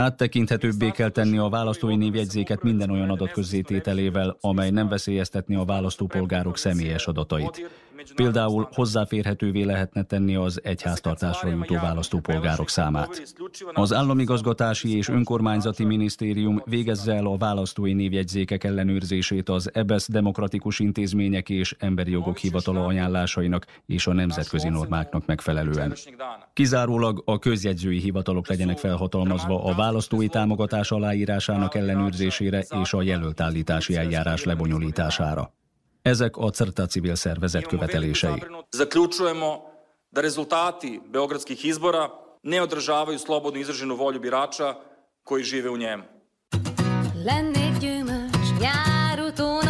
[0.00, 6.56] Áttekinthetőbbé kell tenni a választói névjegyzéket minden olyan adat közzétételével, amely nem veszélyeztetni a választópolgárok
[6.56, 7.70] személyes adatait.
[8.14, 13.34] Például hozzáférhetővé lehetne tenni az egyháztartásra jutó választópolgárok számát.
[13.72, 21.48] Az államigazgatási és önkormányzati minisztérium végezze el a választói névjegyzékek ellenőrzését az EBESZ demokratikus intézmények
[21.48, 25.94] és emberi jogok hivatala ajánlásainak és a nemzetközi normáknak megfelelően.
[26.52, 34.44] Kizárólag a közjegyzői hivatalok legyenek felhatalmazva a választói támogatás aláírásának ellenőrzésére és a jelöltállítási eljárás
[34.44, 35.52] lebonyolítására.
[36.02, 38.42] Ezek a CRTA civil szervezet követelései.
[38.70, 39.62] Zaključujemo
[40.08, 42.10] da rezultati beogradskih izbora
[42.42, 44.74] ne održavaju slobodno izraženu volju birača
[45.22, 46.02] koji žive u njemu.
[47.24, 49.69] Lennék gyümölcs, járutónak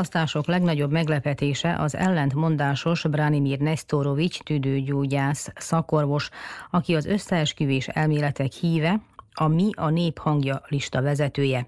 [0.00, 6.28] választások legnagyobb meglepetése az ellentmondásos Branimir Nestorovics tüdőgyógyász szakorvos,
[6.70, 9.00] aki az összeesküvés elméletek híve,
[9.34, 11.66] a Mi a Nép hangja lista vezetője.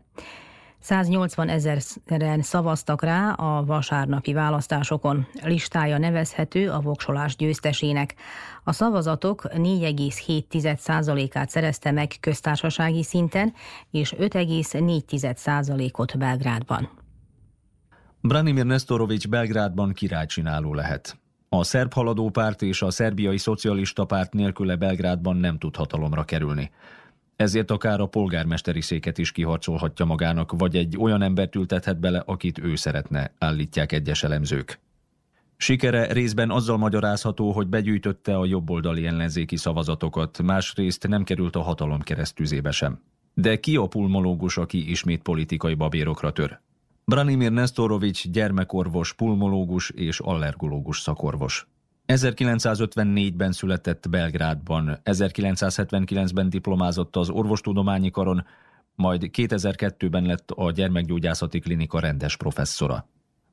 [0.79, 5.27] 180 ezeren szavaztak rá a vasárnapi választásokon.
[5.43, 8.15] Listája nevezhető a voksolás győztesének.
[8.65, 13.53] A szavazatok 4,7%-át szerezte meg köztársasági szinten,
[13.91, 17.02] és 5,4%-ot Belgrádban.
[18.25, 21.19] Branimir Nestorovics Belgrádban királycsináló lehet.
[21.49, 26.71] A szerb haladó párt és a szerbiai szocialista párt nélküle Belgrádban nem tud hatalomra kerülni.
[27.37, 32.59] Ezért akár a polgármesteri széket is kiharcolhatja magának, vagy egy olyan embert ültethet bele, akit
[32.59, 34.81] ő szeretne, állítják egyes elemzők.
[35.57, 42.01] Sikere részben azzal magyarázható, hogy begyűjtötte a jobboldali ellenzéki szavazatokat, másrészt nem került a hatalom
[42.01, 43.01] keresztüzébe sem.
[43.35, 46.61] De ki a pulmológus, aki ismét politikai babérokra tör?
[47.05, 51.67] Branimir Nestorovics gyermekorvos, pulmológus és allergológus szakorvos.
[52.07, 58.45] 1954-ben született Belgrádban, 1979-ben diplomázott az orvostudományi karon,
[58.95, 63.09] majd 2002-ben lett a gyermekgyógyászati klinika rendes professzora.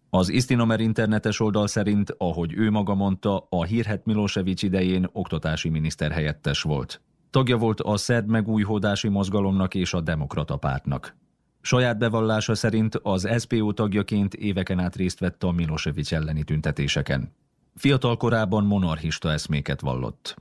[0.09, 6.11] Az Istinomer internetes oldal szerint, ahogy ő maga mondta, a hírhet Milosevic idején oktatási miniszter
[6.11, 7.01] helyettes volt.
[7.29, 11.15] Tagja volt a szerb megújhódási mozgalomnak és a demokrata pártnak.
[11.61, 17.33] Saját bevallása szerint az SPO tagjaként éveken át részt vett a Milosevic elleni tüntetéseken.
[17.75, 20.35] Fiatal korában monarchista eszméket vallott.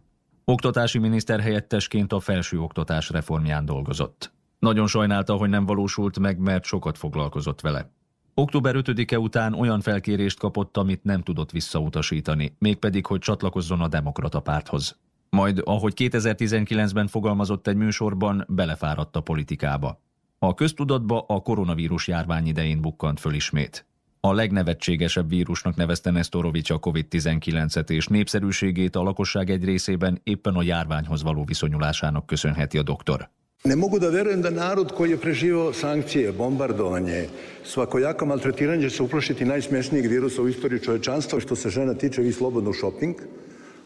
[0.44, 4.32] Oktatási miniszter helyettesként a felső oktatás reformján dolgozott.
[4.58, 7.90] Nagyon sajnálta, hogy nem valósult meg, mert sokat foglalkozott vele.
[8.34, 14.40] Október 5-e után olyan felkérést kapott, amit nem tudott visszautasítani, mégpedig, hogy csatlakozzon a demokrata
[14.40, 14.98] párthoz.
[15.30, 20.00] Majd, ahogy 2019-ben fogalmazott egy műsorban, belefáradt a politikába.
[20.40, 23.86] A köztudatba a koronavírus járvány idején bukkant föl ismét.
[24.20, 30.62] A legnevetségesebb vírusnak nevezte Nestorovics a COVID-19-et, és népszerűségét a lakosság egy részében éppen a
[30.62, 33.30] járványhoz való viszonyulásának köszönheti a doktor.
[33.62, 37.28] Ne mogu da verujem da narod koji je preživao sankcije, bombardovanje,
[37.64, 41.40] svakojako maltretiranje će se uplašiti najsmješnijeg virusa u istoriji čovečanstva.
[41.40, 43.16] Što se žena tiče, vi slobodno shopping.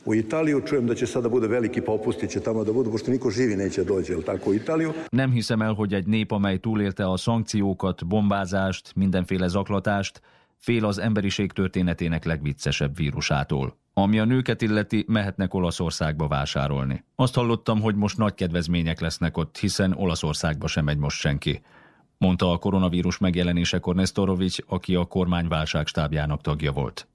[0.05, 3.31] U Italiju čujem da će sada bude veliki popusti, će tamo da budu, pošto niko
[3.31, 4.93] živi neće dođe, jel tako, u Italiju.
[5.13, 10.21] Nem hiszem el, hogy egy nép, amely túlélte a szankciókat, bombázást, mindenféle zaklatást,
[10.59, 13.77] fél az emberiség történetének legviccesebb vírusától.
[13.95, 17.05] Ami a nőket illeti, mehetnek Olaszországba vásárolni.
[17.15, 21.63] Azt hallottam, hogy most nagy kedvezmények lesznek ott, hiszen Olaszországba sem megy most senki.
[22.19, 27.07] Mondta a koronavírus megjelenésekor Nestorovics, aki a kormány válságstábjának tagja volt.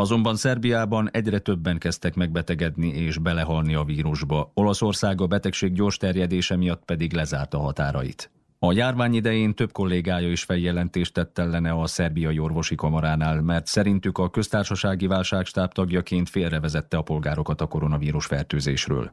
[0.00, 4.50] Azonban Szerbiában egyre többen kezdtek megbetegedni és belehalni a vírusba.
[4.54, 8.30] Olaszország a betegség gyors terjedése miatt pedig lezárta határait.
[8.58, 14.18] A járvány idején több kollégája is feljelentést tett ellene a szerbiai orvosi kamaránál, mert szerintük
[14.18, 19.12] a köztársasági válságstáb tagjaként félrevezette a polgárokat a koronavírus fertőzésről.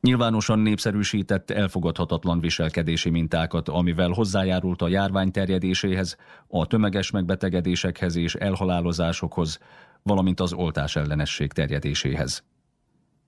[0.00, 6.16] Nyilvánosan népszerűsített elfogadhatatlan viselkedési mintákat, amivel hozzájárult a járvány terjedéséhez,
[6.48, 9.58] a tömeges megbetegedésekhez és elhalálozásokhoz,
[10.06, 12.44] valamint az oltás ellenesség terjedéséhez.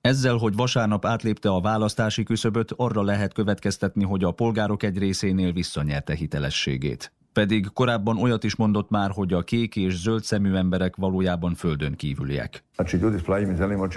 [0.01, 5.53] Ezzel, hogy vasárnap átlépte a választási küszöböt, arra lehet következtetni, hogy a polgárok egy részénél
[5.53, 7.13] visszanyerte hitelességét.
[7.33, 11.95] Pedig korábban olyat is mondott már, hogy a kék és zöld szemű emberek valójában földön
[11.95, 12.65] kívüliek.
[12.75, 13.89] Znači, ljudi s plavim i zelenim.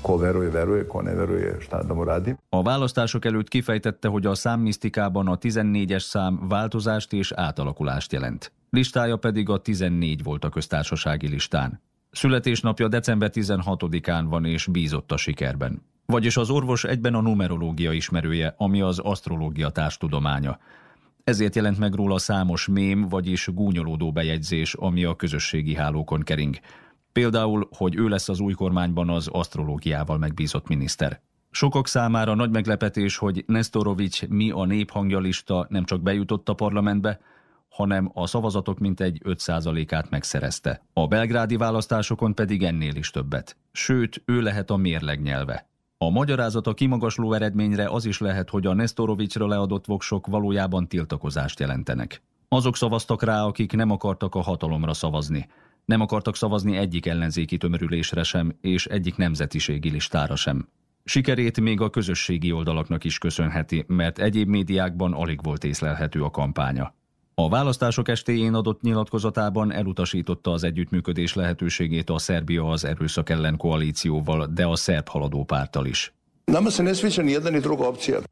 [0.00, 2.36] Ko veruje, veruje, ko ne veruje, šta da mu radi.
[2.48, 8.52] A választások előtt kifejtette, hogy a számmisztikában a 14-es szám változást és átalakulást jelent.
[8.70, 11.80] Listája pedig a 14 volt a köztársasági listán.
[12.10, 15.82] Születésnapja december 16-án van és bízott a sikerben.
[16.06, 20.58] Vagyis az orvos egyben a numerológia ismerője, ami az asztrológia társtudománya.
[21.24, 26.56] Ezért jelent meg róla számos mém, vagyis gúnyolódó bejegyzés, ami a közösségi hálókon kering.
[27.14, 31.20] Például, hogy ő lesz az új kormányban az asztrológiával megbízott miniszter.
[31.50, 37.20] Sokak számára nagy meglepetés, hogy Nestorovics mi a néphangja lista nem csak bejutott a parlamentbe,
[37.68, 40.82] hanem a szavazatok mintegy 5%-át megszerezte.
[40.92, 43.56] A belgrádi választásokon pedig ennél is többet.
[43.72, 45.68] Sőt, ő lehet a mérleg nyelve.
[45.98, 51.60] A magyarázat a kimagasló eredményre az is lehet, hogy a Nestorovicsra leadott voksok valójában tiltakozást
[51.60, 52.22] jelentenek.
[52.48, 55.48] Azok szavaztak rá, akik nem akartak a hatalomra szavazni.
[55.84, 60.68] Nem akartak szavazni egyik ellenzéki tömörülésre sem, és egyik nemzetiségi listára sem.
[61.04, 66.94] Sikerét még a közösségi oldalaknak is köszönheti, mert egyéb médiákban alig volt észlelhető a kampánya.
[67.34, 74.46] A választások estéjén adott nyilatkozatában elutasította az együttműködés lehetőségét a Szerbia az erőszak ellen koalícióval,
[74.46, 76.12] de a szerb haladó párttal is.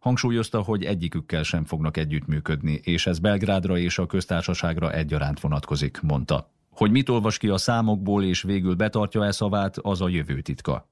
[0.00, 6.50] Hangsúlyozta, hogy egyikükkel sem fognak együttműködni, és ez Belgrádra és a köztársaságra egyaránt vonatkozik, mondta.
[6.76, 10.88] Hogy mit olvas ki a számokból és végül betartja-e szavát, az a jövő titka.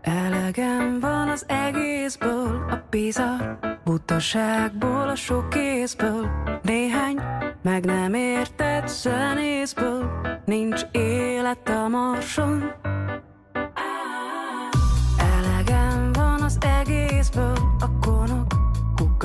[0.00, 6.30] Elegem van az egészből, a pizza, butaságból, a sok kézből,
[6.62, 7.20] néhány
[7.62, 10.10] meg nem értett zenészből,
[10.44, 12.72] nincs élet a marson.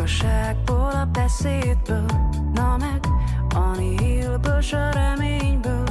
[0.07, 2.05] Kukaságból, a beszédből,
[2.53, 3.05] na meg
[3.55, 3.77] a
[4.73, 5.86] a reményből,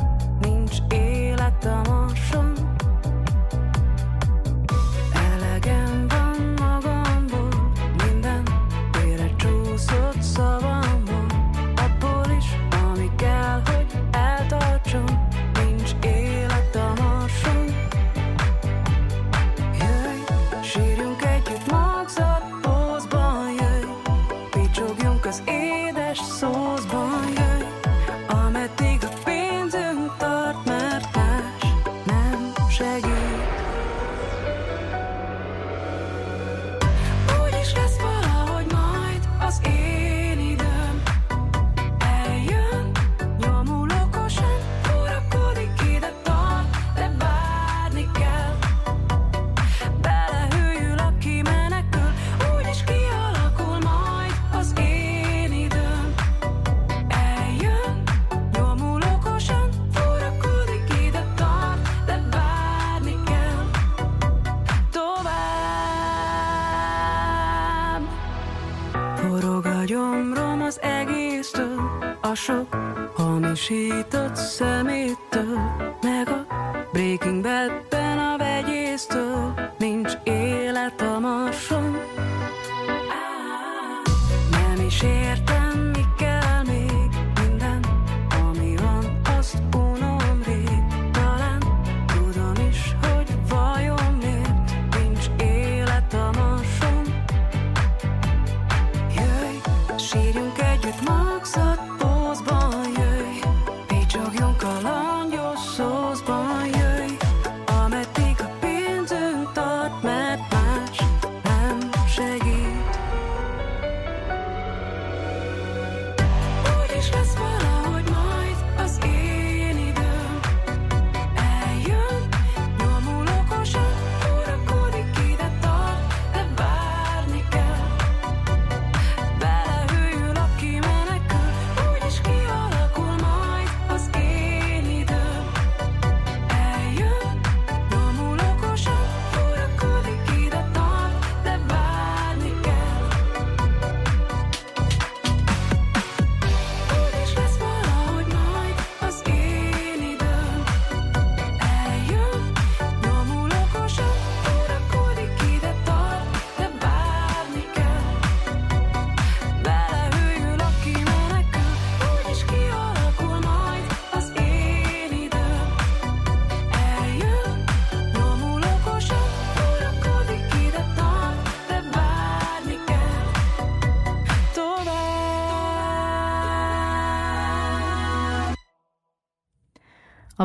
[72.37, 72.67] a sok
[73.15, 75.46] hamisított szeméttől,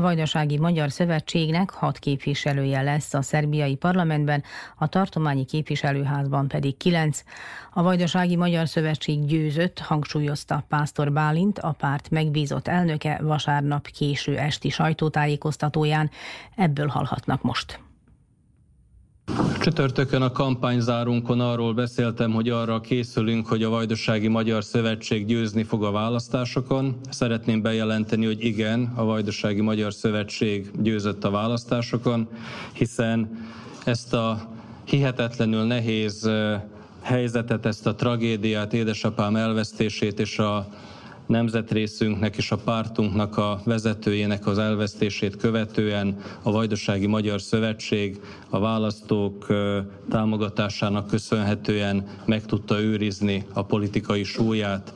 [0.02, 4.44] A Vajdasági Magyar Szövetségnek hat képviselője lesz a szerbiai parlamentben,
[4.78, 7.24] a tartományi képviselőházban pedig kilenc.
[7.72, 14.70] A Vajdasági Magyar Szövetség győzött, hangsúlyozta Pásztor Bálint, a párt megbízott elnöke vasárnap késő esti
[14.70, 16.10] sajtótájékoztatóján.
[16.56, 17.80] Ebből hallhatnak most.
[19.60, 25.84] Csütörtökön a kampányzárunkon arról beszéltem, hogy arra készülünk, hogy a Vajdasági Magyar Szövetség győzni fog
[25.84, 26.96] a választásokon.
[27.10, 32.28] Szeretném bejelenteni, hogy igen, a Vajdasági Magyar Szövetség győzött a választásokon,
[32.74, 33.48] hiszen
[33.86, 34.50] ezt a
[34.84, 36.30] hihetetlenül nehéz
[37.02, 40.68] helyzetet, ezt a tragédiát, édesapám elvesztését és a
[41.32, 48.20] nemzetrészünknek és a pártunknak a vezetőjének az elvesztését követően a Vajdasági Magyar Szövetség
[48.50, 49.48] a választók
[50.10, 54.94] támogatásának köszönhetően meg tudta őrizni a politikai súlyát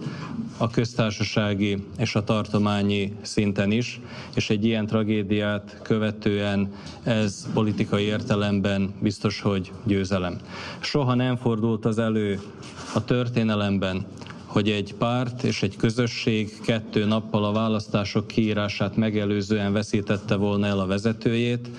[0.58, 4.00] a köztársasági és a tartományi szinten is,
[4.36, 6.74] és egy ilyen tragédiát követően
[7.04, 10.38] ez politikai értelemben biztos, hogy győzelem.
[10.80, 12.40] Soha nem fordult az elő
[12.94, 14.06] a történelemben,
[14.56, 20.80] hogy egy párt és egy közösség kettő nappal a választások kiírását megelőzően veszítette volna el
[20.80, 21.70] a vezetőjét.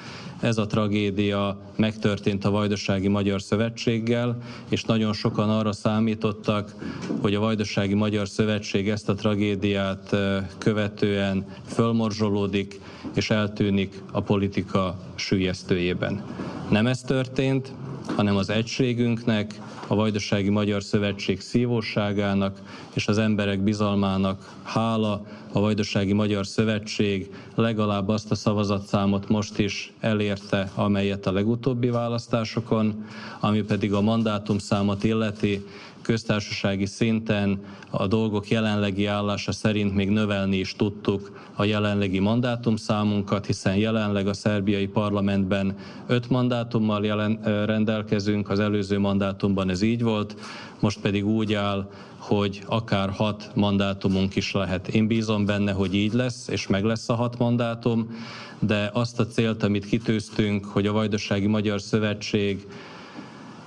[0.40, 6.74] Ez a tragédia megtörtént a Vajdasági Magyar Szövetséggel, és nagyon sokan arra számítottak,
[7.20, 10.16] hogy a Vajdasági Magyar Szövetség ezt a tragédiát
[10.58, 12.80] követően fölmorzsolódik
[13.14, 16.24] és eltűnik a politika sülyeztőjében.
[16.70, 17.72] Nem ez történt,
[18.16, 22.60] hanem az egységünknek, a Vajdasági Magyar Szövetség szívóságának
[22.94, 25.26] és az emberek bizalmának hála.
[25.52, 33.04] A Vajdasági Magyar Szövetség legalább azt a szavazatszámot most is elérte, amelyet a legutóbbi választásokon,
[33.40, 35.64] ami pedig a mandátumszámot illeti,
[36.06, 43.76] köztársasági szinten a dolgok jelenlegi állása szerint még növelni is tudtuk a jelenlegi mandátumszámunkat, hiszen
[43.76, 45.76] jelenleg a szerbiai parlamentben
[46.06, 50.36] öt mandátummal jelen, rendelkezünk, az előző mandátumban ez így volt,
[50.80, 54.88] most pedig úgy áll, hogy akár hat mandátumunk is lehet.
[54.88, 58.16] Én bízom benne, hogy így lesz, és meg lesz a hat mandátum,
[58.58, 62.66] de azt a célt, amit kitűztünk, hogy a Vajdasági Magyar Szövetség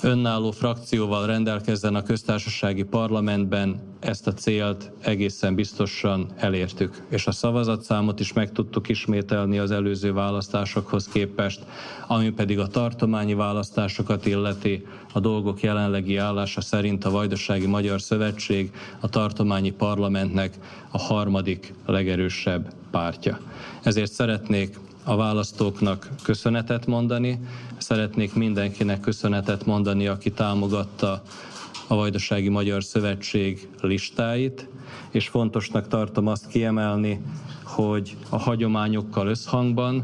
[0.02, 7.04] önálló frakcióval rendelkezzen a köztársasági parlamentben, ezt a célt egészen biztosan elértük.
[7.10, 11.66] És a szavazatszámot is meg tudtuk ismételni az előző választásokhoz képest,
[12.08, 18.72] ami pedig a tartományi választásokat illeti, a dolgok jelenlegi állása szerint a Vajdasági Magyar Szövetség
[19.00, 20.58] a tartományi parlamentnek
[20.92, 23.40] a harmadik legerősebb pártja.
[23.84, 24.78] Ezért szeretnék
[25.10, 27.40] a választóknak köszönetet mondani.
[27.78, 31.22] Szeretnék mindenkinek köszönetet mondani, aki támogatta
[31.88, 34.68] a Vajdasági Magyar Szövetség listáit,
[35.12, 37.22] és fontosnak tartom azt kiemelni,
[37.88, 40.04] hogy a hagyományokkal összhangban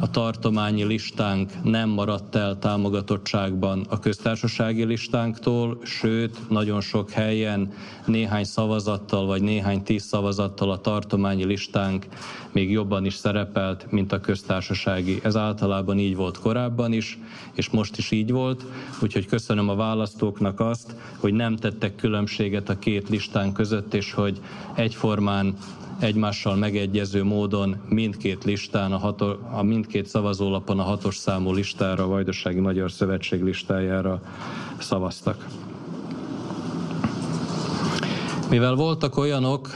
[0.00, 7.72] a tartományi listánk nem maradt el támogatottságban a köztársasági listánktól, sőt, nagyon sok helyen
[8.06, 12.06] néhány szavazattal vagy néhány tíz szavazattal a tartományi listánk
[12.52, 15.20] még jobban is szerepelt, mint a köztársasági.
[15.22, 17.18] Ez általában így volt korábban is,
[17.54, 18.64] és most is így volt,
[19.02, 24.40] úgyhogy köszönöm a választóknak azt, hogy nem tettek különbséget a két listán között, és hogy
[24.74, 25.54] egyformán
[26.00, 32.06] egymással megegyező módon mindkét listán, a, hato, a mindkét szavazólapon a hatos számú listára, a
[32.06, 34.20] Vajdasági Magyar Szövetség listájára
[34.78, 35.46] szavaztak.
[38.50, 39.70] Mivel voltak olyanok,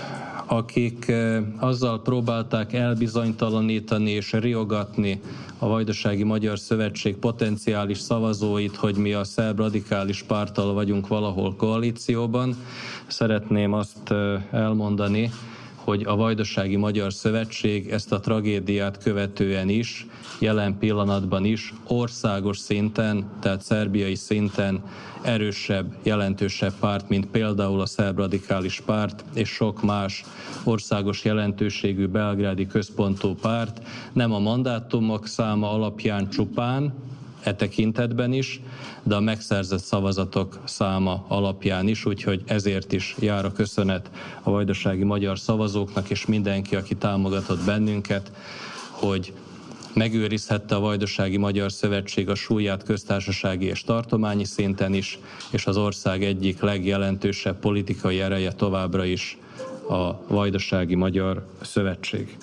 [0.47, 1.13] akik
[1.59, 5.21] azzal próbálták elbizonytalanítani és riogatni
[5.59, 12.57] a Vajdasági Magyar Szövetség potenciális szavazóit, hogy mi a szerb radikális pártal vagyunk valahol koalícióban.
[13.07, 14.15] Szeretném azt
[14.51, 15.31] elmondani,
[15.85, 20.07] hogy a Vajdasági Magyar Szövetség ezt a tragédiát követően is,
[20.39, 24.83] jelen pillanatban is országos szinten, tehát szerbiai szinten
[25.23, 30.25] erősebb, jelentősebb párt, mint például a szerb radikális párt és sok más
[30.65, 33.83] országos jelentőségű belgrádi központú párt.
[34.13, 36.93] Nem a mandátumok száma alapján csupán,
[37.43, 38.61] e tekintetben is,
[39.03, 44.11] de a megszerzett szavazatok száma alapján is, úgyhogy ezért is jár a köszönet
[44.43, 48.33] a vajdasági magyar szavazóknak és mindenki, aki támogatott bennünket,
[48.91, 49.33] hogy
[49.95, 55.19] megőrizhette a Vajdasági Magyar Szövetség a súlyát köztársasági és tartományi szinten is,
[55.51, 59.39] és az ország egyik legjelentősebb politikai ereje továbbra is
[59.89, 62.37] a Vajdasági Magyar Szövetség.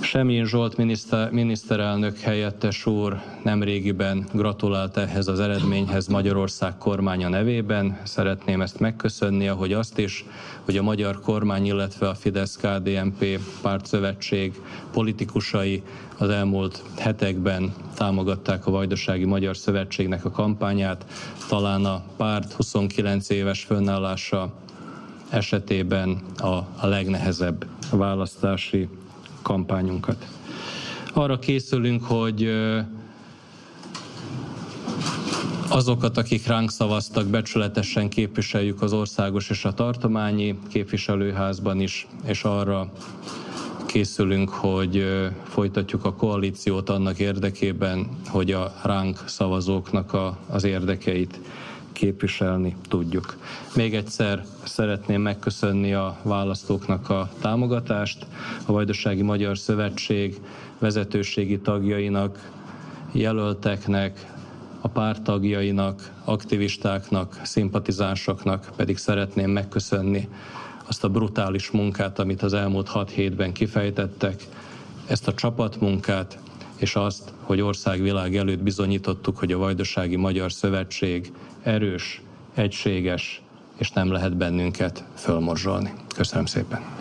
[0.00, 8.00] Semjén Zsolt miniszter, miniszterelnök helyettes úr nemrégiben gratulált ehhez az eredményhez Magyarország kormánya nevében.
[8.02, 10.24] Szeretném ezt megköszönni, ahogy azt is,
[10.64, 14.60] hogy a magyar kormány, illetve a Fidesz-KDNP pártszövetség
[14.92, 15.82] politikusai
[16.18, 21.04] az elmúlt hetekben támogatták a Vajdasági Magyar Szövetségnek a kampányát.
[21.48, 24.52] Talán a párt 29 éves fönnállása
[25.30, 28.88] esetében a, a legnehezebb választási
[29.42, 30.26] kampányunkat.
[31.12, 32.50] Arra készülünk, hogy
[35.68, 42.92] azokat, akik ránk szavaztak, becsületesen képviseljük az országos és a tartományi képviselőházban is, és arra
[43.86, 45.04] készülünk, hogy
[45.48, 51.38] folytatjuk a koalíciót annak érdekében, hogy a ránk szavazóknak a, az érdekeit
[51.98, 53.36] képviselni tudjuk.
[53.74, 58.26] Még egyszer szeretném megköszönni a választóknak a támogatást,
[58.66, 60.40] a Vajdasági Magyar Szövetség
[60.78, 62.50] vezetőségi tagjainak,
[63.12, 64.26] jelölteknek,
[64.80, 70.28] a pártagjainak, aktivistáknak, szimpatizánsoknak pedig szeretném megköszönni
[70.86, 74.46] azt a brutális munkát, amit az elmúlt hat hétben kifejtettek,
[75.06, 76.38] ezt a csapatmunkát,
[76.76, 81.32] és azt, hogy országvilág előtt bizonyítottuk, hogy a Vajdasági Magyar Szövetség
[81.68, 82.22] erős,
[82.54, 83.42] egységes,
[83.78, 85.92] és nem lehet bennünket fölmorzsolni.
[86.14, 86.96] Köszönöm szépen!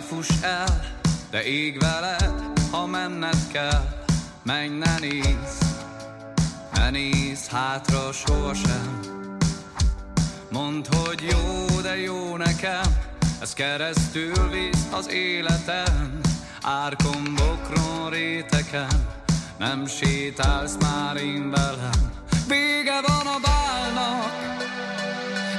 [0.00, 0.90] Fuss el,
[1.30, 2.32] de ég veled,
[2.70, 3.84] ha menned kell.
[4.42, 5.58] Menj, ne nézz,
[6.74, 9.19] ne nézz hátra sohasem.
[10.50, 12.82] Mondd, hogy jó, de jó nekem,
[13.40, 16.20] ez keresztül visz az életem.
[16.62, 19.06] Árkon, bokron, réteken,
[19.58, 22.12] nem sétálsz már én velem.
[22.48, 24.32] Vége van a bálnak,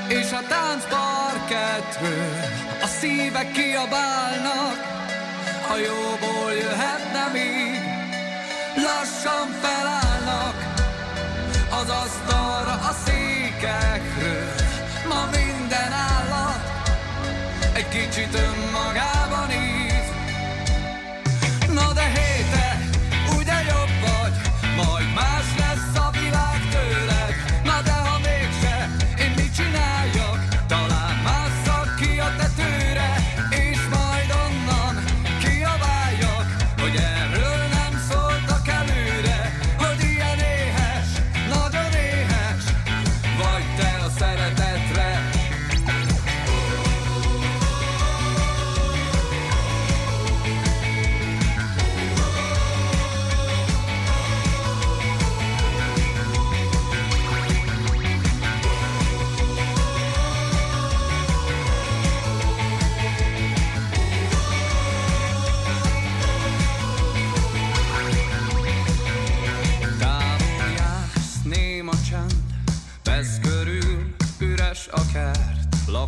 [0.07, 2.35] és a táncparketről
[2.81, 4.77] a szívek kiabálnak,
[5.69, 7.79] a jóból jöhetne még,
[8.75, 10.71] lassan felállnak
[11.71, 13.90] az asztalra a székekről,
[17.91, 18.50] que te dão.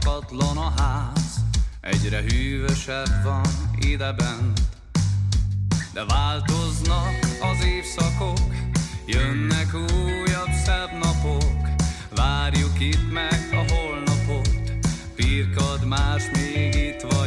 [0.05, 1.35] Lakatlan a ház,
[1.81, 3.47] egyre hűvösebb van
[3.79, 4.61] idebent.
[5.93, 8.53] De változnak az évszakok,
[9.05, 11.67] jönnek újabb szebb napok,
[12.15, 14.71] várjuk itt meg a holnapot,
[15.15, 17.22] pirkad más, még itt vagyok.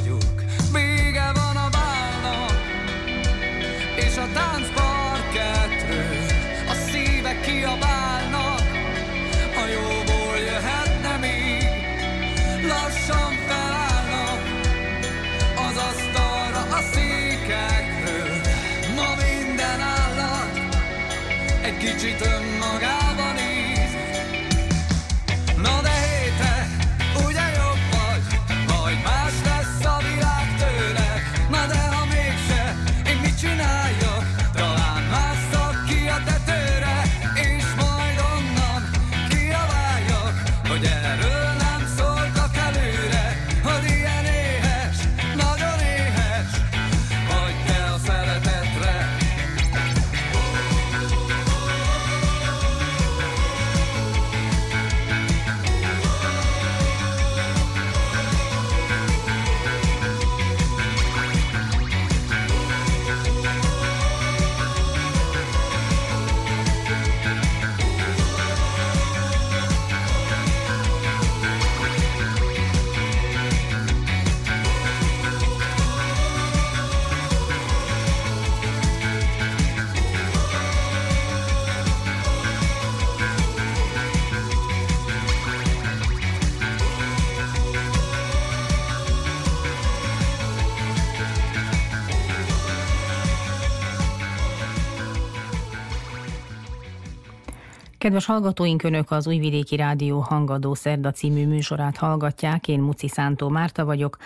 [98.07, 102.69] Kedves hallgatóink, Önök az Újvidéki Rádió Hangadó Szerda című műsorát hallgatják.
[102.69, 104.17] Én Muci Szántó Márta vagyok.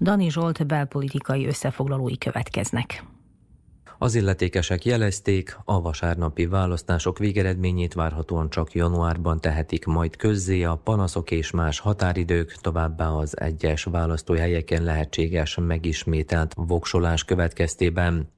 [0.00, 3.04] Dani Zsolt belpolitikai összefoglalói következnek.
[4.00, 11.30] Az illetékesek jelezték, a vasárnapi választások végeredményét várhatóan csak januárban tehetik majd közzé a panaszok
[11.30, 18.28] és más határidők, továbbá az egyes választóhelyeken lehetséges megismételt voksolás következtében.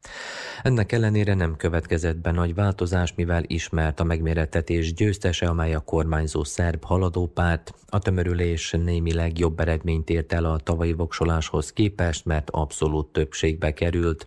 [0.62, 6.44] Ennek ellenére nem következett be nagy változás, mivel ismert a megmérettetés győztese, amely a kormányzó
[6.44, 7.74] szerb haladópárt.
[7.88, 14.26] A tömörülés némileg jobb eredményt ért el a tavalyi voksoláshoz képest, mert abszolút többségbe került.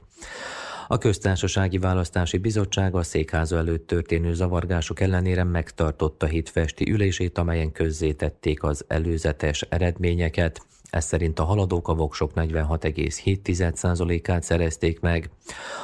[0.88, 8.64] A köztársasági választási bizottság a székháza előtt történő zavargások ellenére megtartotta hétfesti ülését, amelyen közzétették
[8.64, 10.66] az előzetes eredményeket.
[10.90, 15.30] Ez szerint a haladók a voksok 46,7%-át szerezték meg.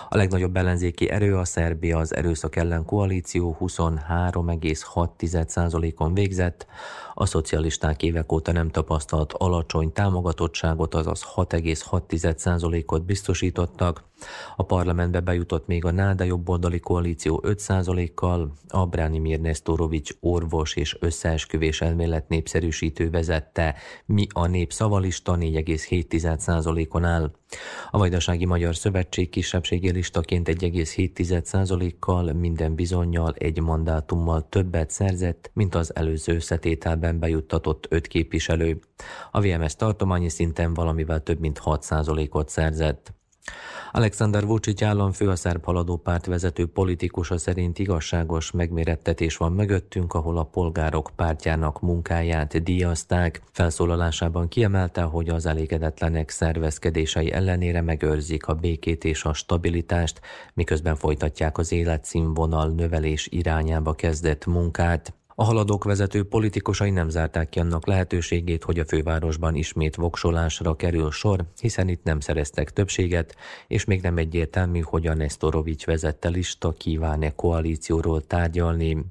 [0.10, 6.68] A legnagyobb ellenzéki erő a Szerbia az erőszak ellen koalíció 23,6%-on végzett,
[7.14, 14.09] a szocialisták évek óta nem tapasztalt alacsony támogatottságot, azaz 6,6%-ot biztosítottak.
[14.56, 21.82] A parlamentbe bejutott még a Náda jobboldali koalíció 5%-kal, a Branimir Nestorovics orvos és összeesküvés
[21.82, 27.32] elmélet népszerűsítő vezette, mi a nép szavalista 4,7%-on áll.
[27.92, 35.96] A Vajdasági Magyar Szövetség kisebbségi listaként 1,7%-kal minden bizonyal egy mandátummal többet szerzett, mint az
[35.96, 38.80] előző összetételben bejuttatott öt képviselő.
[39.32, 43.14] A VMS tartományi szinten valamivel több mint 6%-ot szerzett.
[43.92, 50.38] Alexander Vucic államfő a szerb haladó párt vezető politikusa szerint igazságos megmérettetés van mögöttünk, ahol
[50.38, 53.42] a polgárok pártjának munkáját díjazták.
[53.52, 60.22] Felszólalásában kiemelte, hogy az elégedetlenek szervezkedései ellenére megőrzik a békét és a stabilitást,
[60.54, 65.19] miközben folytatják az életszínvonal növelés irányába kezdett munkát.
[65.40, 71.12] A haladók vezető politikusai nem zárták ki annak lehetőségét, hogy a fővárosban ismét voksolásra kerül
[71.12, 73.36] sor, hiszen itt nem szereztek többséget,
[73.68, 79.06] és még nem egyértelmű, hogy a Nestorovics vezette lista kíván-e koalícióról tárgyalni.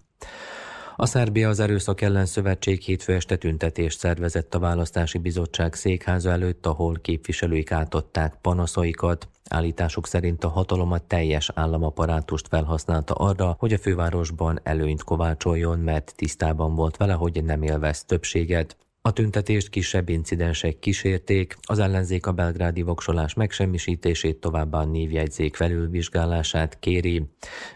[0.97, 6.67] A Szerbia az Erőszak ellen szövetség hétfő este tüntetést szervezett a választási bizottság székháza előtt,
[6.67, 9.29] ahol képviselőik átadták panaszaikat.
[9.49, 16.13] Állításuk szerint a hatalom a teljes államaparátust felhasználta arra, hogy a fővárosban előnyt kovácsoljon, mert
[16.17, 18.77] tisztában volt vele, hogy nem élvez többséget.
[19.03, 26.79] A tüntetést kisebb incidensek kísérték, az ellenzék a belgrádi voksolás megsemmisítését, továbbá a névjegyzék felülvizsgálását
[26.79, 27.29] kéri.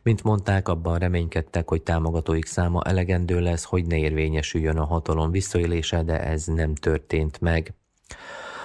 [0.02, 6.02] Mint mondták, abban reménykedtek, hogy támogatóik száma elegendő lesz, hogy ne érvényesüljön a hatalom visszaélése,
[6.02, 7.74] de ez nem történt meg.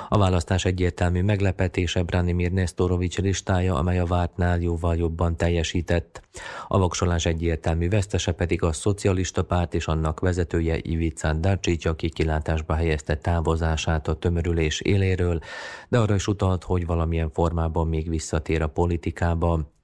[0.09, 6.21] A választás egyértelmű meglepetése Branimir Nestorovics listája, amely a vártnál jóval jobban teljesített.
[6.67, 12.73] A voksolás egyértelmű vesztese pedig a szocialista párt és annak vezetője Ivica Darcsics, aki kilátásba
[12.73, 15.39] helyezte távozását a tömörülés éléről,
[15.89, 19.75] de arra is utalt, hogy valamilyen formában még visszatér a politikába.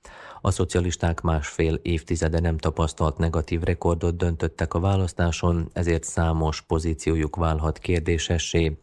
[0.46, 7.80] A szocialisták másfél évtizede nem tapasztalt negatív rekordot döntöttek a választáson, ezért számos pozíciójuk válhat
[7.80, 8.78] kérdésessé.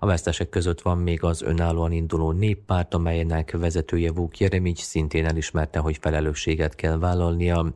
[0.00, 5.78] A vesztesek között van még az önállóan induló néppárt, amelynek vezetője Vuk Jeremics szintén elismerte,
[5.78, 7.74] hogy felelősséget kell vállalnia.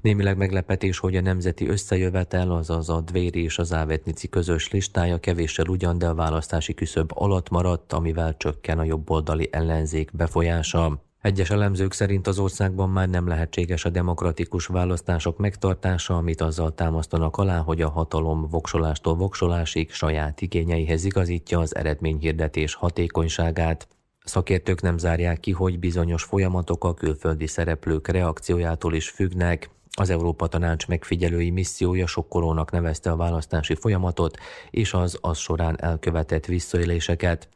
[0.00, 5.66] Némileg meglepetés, hogy a nemzeti összejövetel, azaz a Dvéri és az Ávetnici közös listája kevéssel
[5.66, 11.10] ugyan, de a választási küszöb alatt maradt, amivel csökken a jobboldali ellenzék befolyása.
[11.22, 17.36] Egyes elemzők szerint az országban már nem lehetséges a demokratikus választások megtartása, amit azzal támasztanak
[17.36, 23.88] alá, hogy a hatalom voksolástól voksolásig saját igényeihez igazítja az eredményhirdetés hatékonyságát.
[24.24, 30.46] Szakértők nem zárják ki, hogy bizonyos folyamatok a külföldi szereplők reakciójától is függnek, az Európa
[30.46, 34.38] Tanács megfigyelői missziója sokkolónak nevezte a választási folyamatot
[34.70, 37.48] és az az során elkövetett visszaéléseket.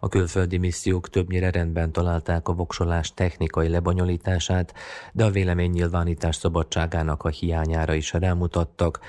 [0.00, 4.74] A külföldi missziók többnyire rendben találták a voksolás technikai lebonyolítását,
[5.12, 9.00] de a véleménynyilvánítás szabadságának a hiányára is rámutattak.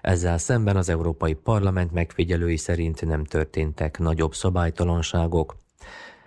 [0.00, 5.61] Ezzel szemben az Európai Parlament megfigyelői szerint nem történtek nagyobb szabálytalanságok.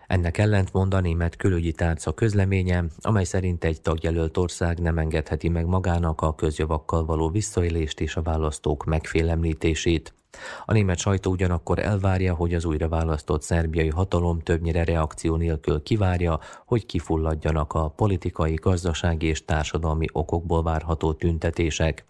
[0.08, 5.66] Ennek ellentmond a német külügyi tárca közleménye, amely szerint egy tagjelölt ország nem engedheti meg
[5.66, 10.14] magának a közjavakkal való visszaélést és a választók megfélemlítését.
[10.66, 16.40] A német sajtó ugyanakkor elvárja, hogy az újra választott szerbiai hatalom többnyire reakció nélkül kivárja,
[16.66, 22.06] hogy kifulladjanak a politikai, gazdasági és társadalmi okokból várható tüntetések.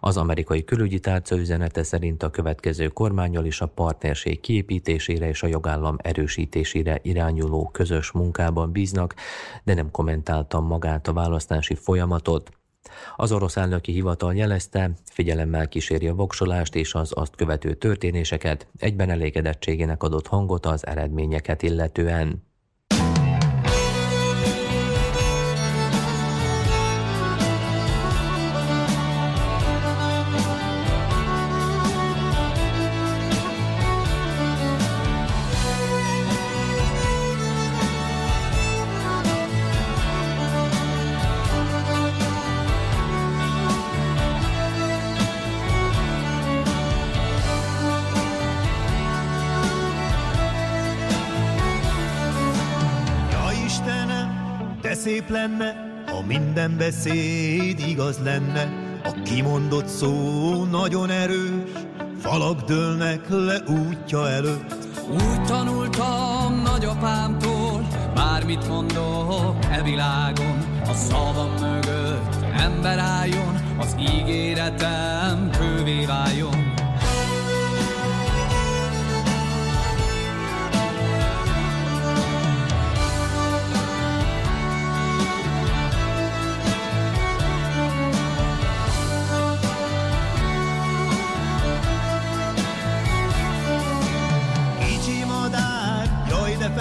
[0.00, 5.46] Az amerikai külügyi tárca üzenete szerint a következő kormányal is a partnerség kiépítésére és a
[5.46, 9.14] jogállam erősítésére irányuló közös munkában bíznak,
[9.64, 12.50] de nem kommentáltam magát a választási folyamatot.
[13.16, 19.10] Az orosz elnöki hivatal jelezte, figyelemmel kíséri a voksolást és az azt követő történéseket, egyben
[19.10, 22.42] elégedettségének adott hangot az eredményeket illetően.
[55.34, 58.72] Lenne, ha minden beszéd igaz lenne,
[59.04, 61.72] a kimondott szó nagyon erős,
[62.20, 64.74] falak dőlnek le útja előtt.
[65.10, 76.04] Úgy tanultam nagyapámtól, bármit mondok e világon, a szavam mögött ember álljon, az ígéretem kővé
[76.04, 76.73] váljon.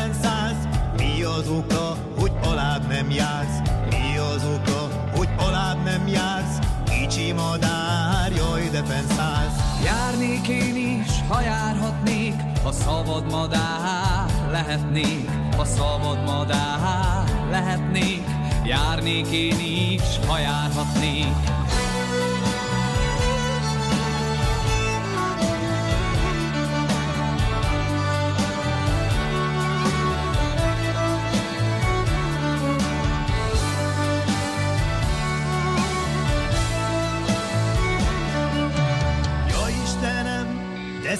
[0.04, 3.60] Fennszállsz, mi az oka, hogy alább nem jársz?
[3.90, 6.60] Mi az oka, hogy alább nem jársz?
[6.86, 9.84] Kicsi madár, jaj de fennszállsz.
[9.84, 12.34] Járnék én is, ha járhatnék,
[12.64, 18.24] ha szabad madár lehetnék, ha szabad madár lehetnék.
[18.66, 19.60] Járnék én
[19.94, 21.36] is, ha járhatnék.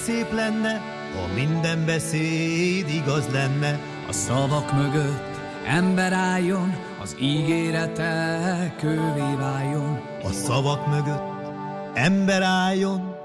[0.04, 0.80] Szép lenne,
[1.14, 3.78] ha minden beszéd igaz lenne.
[4.08, 5.36] A szavak mögött
[5.66, 10.00] ember álljon, az ígérete kővé váljon.
[10.22, 11.56] A szavak mögött
[11.94, 13.16] ember álljon,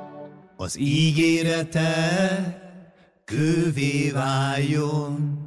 [0.57, 1.93] az ígérete
[3.25, 5.38] kővé váljon.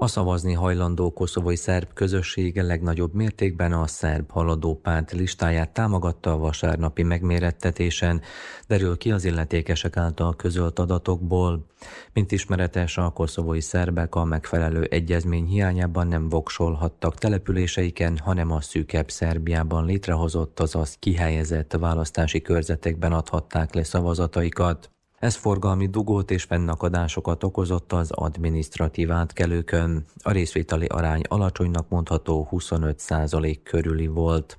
[0.00, 6.38] A szavazni hajlandó koszovói szerb közössége legnagyobb mértékben a szerb haladó párt listáját támogatta a
[6.38, 8.20] vasárnapi megmérettetésen,
[8.66, 11.66] derül ki az illetékesek által közölt adatokból.
[12.12, 19.10] Mint ismeretes, a koszovói szerbek a megfelelő egyezmény hiányában nem voksolhattak településeiken, hanem a szűkebb
[19.10, 24.90] Szerbiában létrehozott, azaz kihelyezett választási körzetekben adhatták le szavazataikat.
[25.18, 30.04] Ez forgalmi dugót és fennakadásokat okozott az adminisztratív átkelőkön.
[30.22, 34.58] A részvételi arány alacsonynak mondható 25% körüli volt.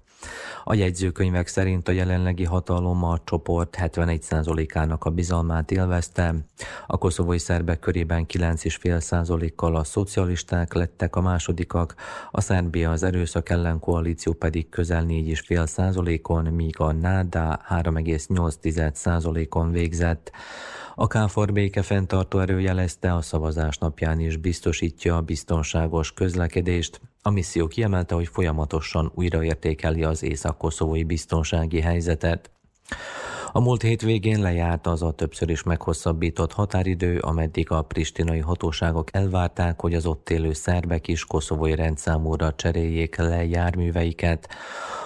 [0.63, 6.35] A jegyzőkönyvek szerint a jelenlegi hatalom a csoport 71%-ának a bizalmát élvezte.
[6.87, 11.95] A koszovói szerbek körében 9,5%-kal a szocialisták lettek a másodikak,
[12.31, 20.31] a Szerbia az erőszak ellen koalíció pedig közel 4,5%-on, míg a NÁDA 3,8%-on végzett.
[20.95, 27.01] A KFOR béke fenntartó erő jelezte, a szavazás napján is biztosítja a biztonságos közlekedést.
[27.21, 32.51] A misszió kiemelte, hogy folyamatosan újraértékeli az észak-koszovói biztonsági helyzetet.
[33.51, 39.81] A múlt hétvégén lejárt az a többször is meghosszabbított határidő, ameddig a pristinai hatóságok elvárták,
[39.81, 44.49] hogy az ott élő szerbek is koszovói rendszámúra cseréljék le járműveiket.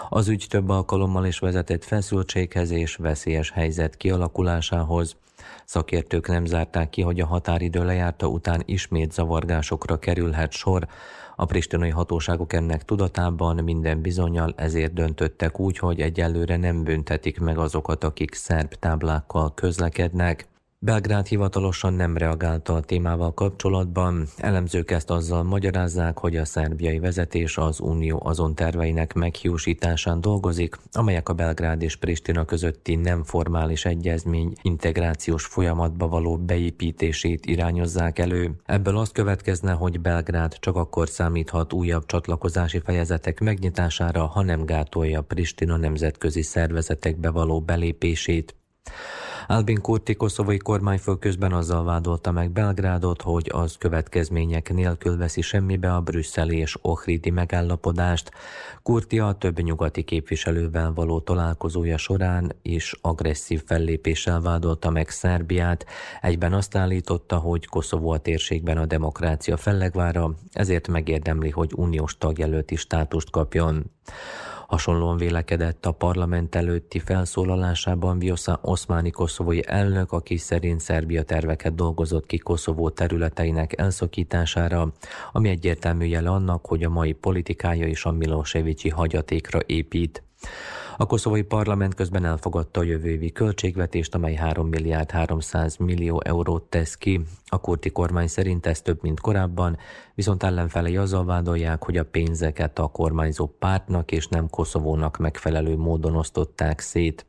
[0.10, 5.16] Az ügy több alkalommal is vezetett feszültséghez és veszélyes helyzet kialakulásához.
[5.66, 10.88] Szakértők nem zárták ki, hogy a határidő lejárta után ismét zavargásokra kerülhet sor.
[11.44, 17.58] A pristinai hatóságok ennek tudatában minden bizonyal ezért döntöttek úgy, hogy egyelőre nem büntetik meg
[17.58, 20.48] azokat, akik szerb táblákkal közlekednek.
[20.86, 24.28] Belgrád hivatalosan nem reagálta a témával kapcsolatban.
[24.38, 31.30] Elemzők ezt azzal magyarázzák, hogy a szerbiai vezetés az unió azon terveinek meghiúsításán dolgozik, amelyek
[31.30, 38.52] a Belgrád és Pristina közötti nem formális egyezmény integrációs folyamatba való beépítését irányozzák elő.
[38.66, 45.22] Ebből az következne, hogy Belgrád csak akkor számíthat újabb csatlakozási fejezetek megnyitására, ha nem gátolja
[45.22, 48.56] Pristina nemzetközi szervezetekbe való belépését.
[49.48, 55.94] Albin Kurti koszovai kormányfő közben azzal vádolta meg Belgrádot, hogy az következmények nélkül veszi semmibe
[55.94, 58.32] a brüsszeli és ohridi megállapodást.
[58.84, 65.86] Kurti a több nyugati képviselővel való találkozója során is agresszív fellépéssel vádolta meg Szerbiát,
[66.22, 72.76] egyben azt állította, hogy Koszovó a térségben a demokrácia fellegvára, ezért megérdemli, hogy uniós tagjelölti
[72.76, 73.92] státust kapjon.
[74.74, 82.26] Hasonlóan vélekedett a parlament előtti felszólalásában Vjosa Oszmáni koszovói elnök, aki szerint Szerbia terveket dolgozott
[82.26, 84.92] ki Koszovó területeinek elszakítására,
[85.32, 90.24] ami egyértelmű jele annak, hogy a mai politikája is a Milosevicsi hagyatékra épít.
[90.98, 96.64] A koszovai parlament közben elfogadta a jövő évi költségvetést, amely 3 milliárd 300 millió eurót
[96.64, 97.22] tesz ki.
[97.48, 99.78] A kurti kormány szerint ez több, mint korábban,
[100.16, 106.16] viszont ellenfelei azzal vádolják, hogy a pénzeket a kormányzó pártnak és nem Koszovónak megfelelő módon
[106.16, 107.26] osztották szét.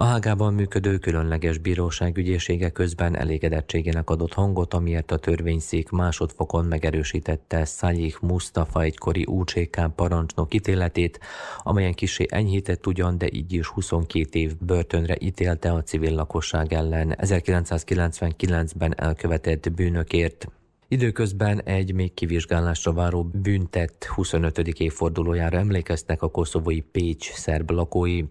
[0.00, 7.64] A Hágában működő különleges bíróság ügyészsége közben elégedettségének adott hangot, amiért a törvényszék másodfokon megerősítette
[7.64, 11.20] Szalyik Mustafa egykori UCK parancsnok ítéletét,
[11.58, 17.16] amelyen kisé enyhített ugyan, de így is 22 év börtönre ítélte a civil lakosság ellen
[17.18, 20.48] 1999-ben elkövetett bűnökért.
[20.88, 24.58] Időközben egy még kivizsgálásra váró büntet 25.
[24.58, 28.22] évfordulójára emlékeztek a koszovói Pécs szerb lakói.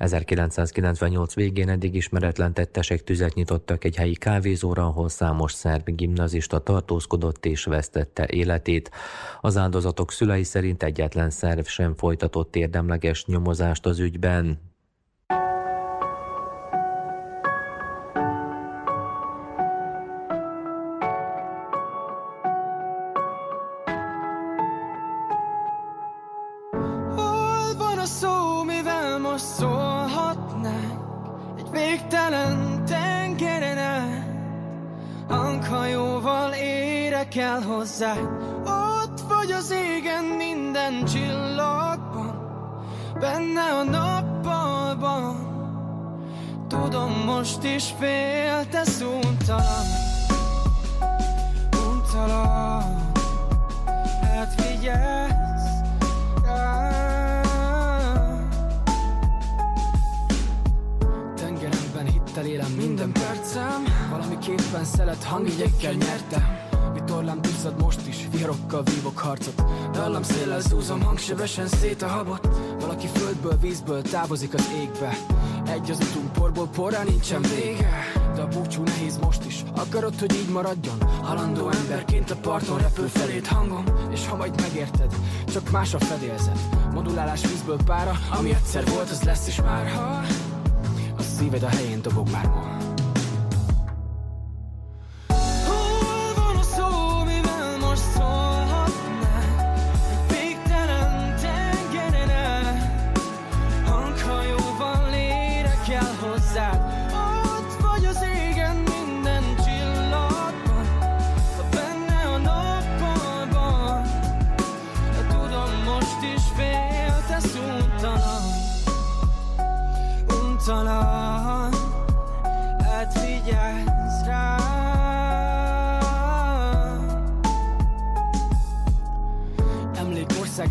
[0.00, 7.46] 1998 végén eddig ismeretlen tettesek tüzet nyitottak egy helyi kávézóra, ahol számos szerb gimnazista tartózkodott
[7.46, 8.90] és vesztette életét.
[9.40, 14.69] Az áldozatok szülei szerint egyetlen szerv sem folytatott érdemleges nyomozást az ügyben.
[37.20, 38.14] Érek el hozzá.
[38.64, 42.48] Ott vagy az égen minden csillagban.
[43.20, 45.48] Benne a nappalban
[46.68, 49.86] Tudom, most is féltesz untalan
[51.88, 53.12] Untalan
[54.22, 54.54] Hát
[56.44, 57.68] rám.
[61.34, 63.84] Tengeremben hittel élem minden percem.
[64.10, 66.59] Valamiképpen szelet hangjegyekkel nyertem
[67.10, 69.62] Vitorlám duzzad most is, viharokkal vívok harcot.
[69.92, 72.48] Dallam széllel zúzom hangsebesen szét a habot.
[72.80, 75.16] Valaki földből, vízből távozik az égbe.
[75.66, 78.12] Egy az utunk porból porra nincsen vége.
[78.34, 79.64] De a búcsú nehéz most is.
[79.76, 80.98] Akarod, hogy így maradjon?
[81.22, 83.84] Halandó emberként a parton repül felét hangom.
[84.10, 85.14] És ha majd megérted,
[85.52, 86.58] csak más a fedélzet.
[86.92, 89.88] Modulálás vízből pára, ami egyszer volt, az lesz is már.
[89.88, 90.22] Ha
[91.18, 92.79] A szíved a helyén dobog már ma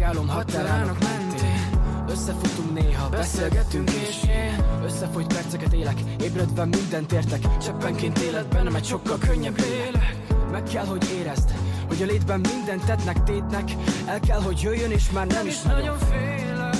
[0.10, 1.70] álom határának mentén.
[2.08, 7.58] Összefutunk néha, beszélgetünk és én Összefolyt perceket élek, ébredve mindent értek.
[7.58, 10.16] Cseppenként életben, nem egy sokkal könnyebb lélek
[10.52, 11.50] Meg kell, hogy érezd,
[11.88, 13.72] hogy a létben mindent tettnek tétnek.
[14.06, 16.76] El kell, hogy jöjjön és már nem is nagyon félek.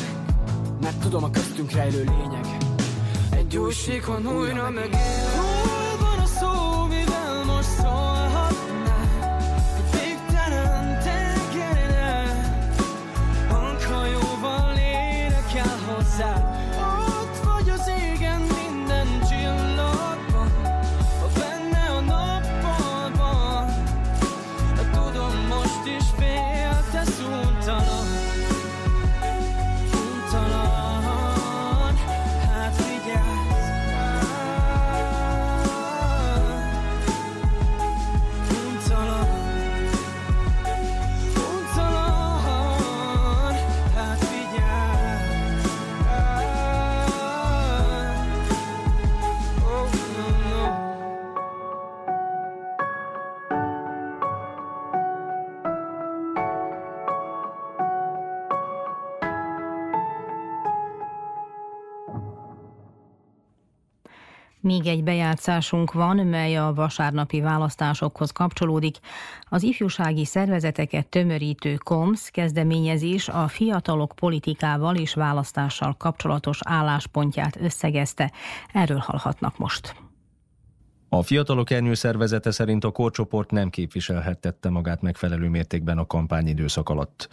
[0.82, 2.46] Mert tudom a köztünk rejlő lényeg.
[3.30, 5.29] Egy új síkon újra megélek
[16.22, 16.49] el
[64.70, 68.98] Még egy bejátszásunk van, mely a vasárnapi választásokhoz kapcsolódik.
[69.44, 78.32] Az ifjúsági szervezeteket tömörítő KOMSZ kezdeményezés a fiatalok politikával és választással kapcsolatos álláspontját összegezte.
[78.74, 79.96] Erről hallhatnak most.
[81.10, 87.28] A fiatalok ernyő szervezete szerint a korcsoport nem képviselhettette magát megfelelő mértékben a kampányidőszak alatt.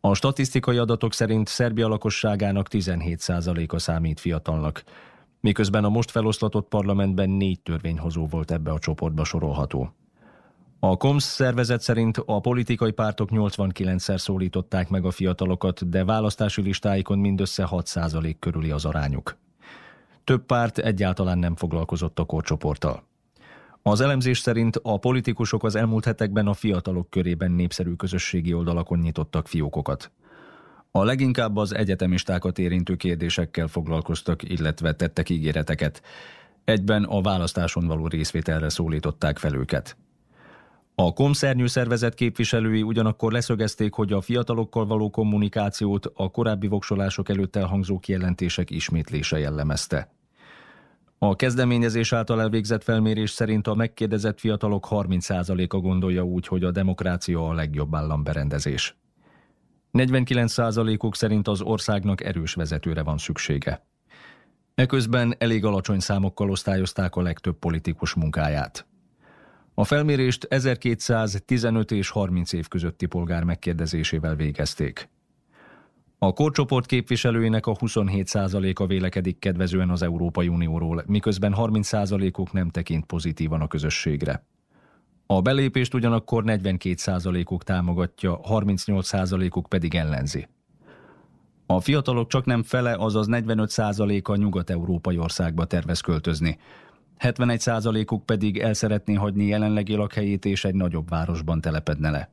[0.00, 4.82] A statisztikai adatok szerint Szerbia lakosságának 17%-a számít fiatalnak,
[5.40, 9.92] miközben a most feloszlatott parlamentben négy törvényhozó volt ebbe a csoportba sorolható.
[10.80, 17.18] A KOMSZ szervezet szerint a politikai pártok 89-szer szólították meg a fiatalokat, de választási listáikon
[17.18, 19.36] mindössze 6% körüli az arányuk.
[20.24, 23.02] Több párt egyáltalán nem foglalkozott a korcsoporttal.
[23.82, 29.48] Az elemzés szerint a politikusok az elmúlt hetekben a fiatalok körében népszerű közösségi oldalakon nyitottak
[29.48, 30.10] fiókokat.
[30.90, 36.02] A leginkább az egyetemistákat érintő kérdésekkel foglalkoztak, illetve tettek ígéreteket.
[36.64, 39.96] Egyben a választáson való részvételre szólították fel őket.
[40.94, 47.56] A komszernyű szervezet képviselői ugyanakkor leszögezték, hogy a fiatalokkal való kommunikációt a korábbi voksolások előtt
[47.56, 50.12] elhangzó kijelentések ismétlése jellemezte.
[51.18, 57.48] A kezdeményezés által elvégzett felmérés szerint a megkérdezett fiatalok 30%-a gondolja úgy, hogy a demokrácia
[57.48, 58.96] a legjobb államberendezés.
[59.92, 63.86] 49%-uk szerint az országnak erős vezetőre van szüksége.
[64.74, 68.86] Eközben elég alacsony számokkal osztályozták a legtöbb politikus munkáját.
[69.74, 75.08] A felmérést 1215 és 30 év közötti polgár megkérdezésével végezték.
[76.18, 83.60] A korcsoport képviselőinek a 27%-a vélekedik kedvezően az Európai Unióról, miközben 30%-uk nem tekint pozitívan
[83.60, 84.46] a közösségre.
[85.30, 90.48] A belépést ugyanakkor 42%-uk támogatja, 38%-uk pedig ellenzi.
[91.66, 96.58] A fiatalok csak nem fele, azaz 45%-a nyugat-európai országba tervez költözni.
[97.18, 102.30] 71%-uk pedig el szeretné hagyni jelenlegi lakhelyét és egy nagyobb városban telepedne le.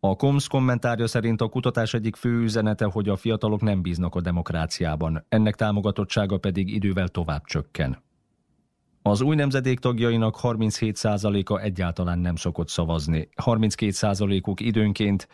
[0.00, 4.20] A KOMSZ kommentárja szerint a kutatás egyik fő üzenete, hogy a fiatalok nem bíznak a
[4.20, 8.02] demokráciában, ennek támogatottsága pedig idővel tovább csökken.
[9.10, 15.28] Az új nemzedék tagjainak 37%-a egyáltalán nem szokott szavazni, 32%-uk időnként,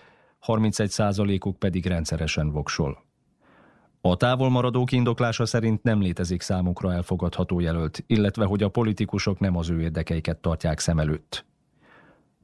[0.47, 3.05] 31%-uk pedig rendszeresen voksol.
[4.01, 9.71] A távolmaradók indoklása szerint nem létezik számukra elfogadható jelölt, illetve hogy a politikusok nem az
[9.71, 11.45] ő érdekeiket tartják szem előtt.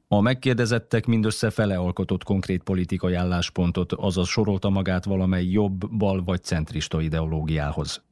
[0.07, 6.43] A megkérdezettek mindössze fele alkotott konkrét politikai álláspontot, azaz sorolta magát valamely jobb, bal vagy
[6.43, 8.03] centrista ideológiához.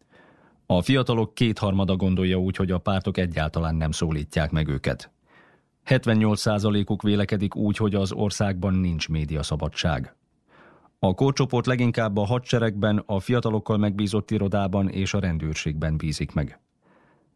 [0.72, 5.12] A fiatalok kétharmada gondolja úgy, hogy a pártok egyáltalán nem szólítják meg őket.
[5.86, 10.16] 78%-uk vélekedik úgy, hogy az országban nincs médiaszabadság.
[11.00, 16.60] A kórcsoport leginkább a hadseregben, a fiatalokkal megbízott irodában és a rendőrségben bízik meg.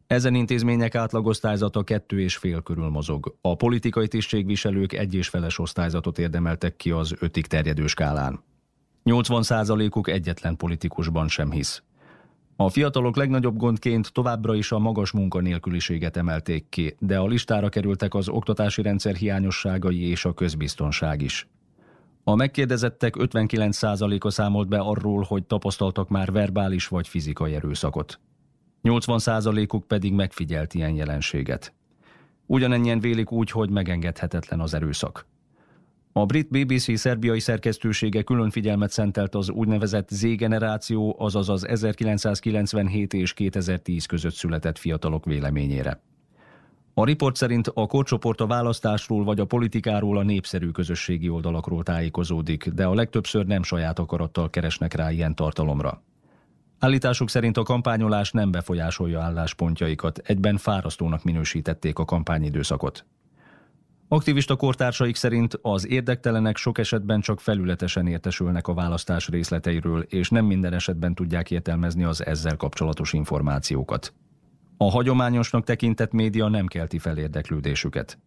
[0.08, 3.38] Ezen intézmények átlagosztályzata kettő és fél körül mozog.
[3.42, 8.44] A politikai tisztségviselők egy és feles osztályzatot érdemeltek ki az ötig terjedő skálán.
[9.06, 11.84] 80%-uk egyetlen politikusban sem hisz.
[12.58, 18.14] A fiatalok legnagyobb gondként továbbra is a magas munkanélküliséget emelték ki, de a listára kerültek
[18.14, 21.48] az oktatási rendszer hiányosságai és a közbiztonság is.
[22.24, 28.20] A megkérdezettek 59%-a számolt be arról, hogy tapasztaltak már verbális vagy fizikai erőszakot.
[28.84, 31.74] 80%-uk pedig megfigyelt ilyen jelenséget.
[32.46, 35.26] Ugyanennyien vélik úgy, hogy megengedhetetlen az erőszak.
[36.18, 43.34] A brit BBC szerbiai szerkesztősége külön figyelmet szentelt az úgynevezett Z-generáció, azaz az 1997 és
[43.34, 46.02] 2010 között született fiatalok véleményére.
[46.94, 52.68] A riport szerint a korcsoport a választásról vagy a politikáról a népszerű közösségi oldalakról tájékozódik,
[52.68, 56.04] de a legtöbbször nem saját akarattal keresnek rá ilyen tartalomra.
[56.80, 63.06] Állításuk szerint a kampányolás nem befolyásolja álláspontjaikat, egyben fárasztónak minősítették a kampányidőszakot.
[64.08, 70.46] Aktivista kortársaik szerint az érdektelenek sok esetben csak felületesen értesülnek a választás részleteiről, és nem
[70.46, 74.14] minden esetben tudják értelmezni az ezzel kapcsolatos információkat.
[74.78, 78.18] A hagyományosnak tekintett média nem kelti fel érdeklődésüket.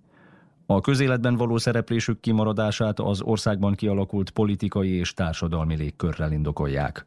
[0.67, 7.07] A közéletben való szereplésük kimaradását az országban kialakult politikai és társadalmi légkörrel indokolják.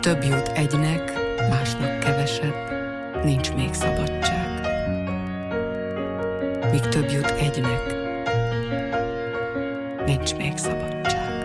[0.00, 1.12] Több jut egynek,
[1.48, 2.54] másnak kevesebb,
[3.24, 4.60] nincs még szabadság.
[6.70, 7.94] Míg több jut egynek,
[10.06, 11.44] nincs még szabadság.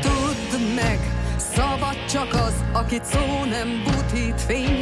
[0.00, 0.98] Tudd meg,
[1.36, 1.96] szabad
[2.32, 4.81] az, akit szó nem butít, fény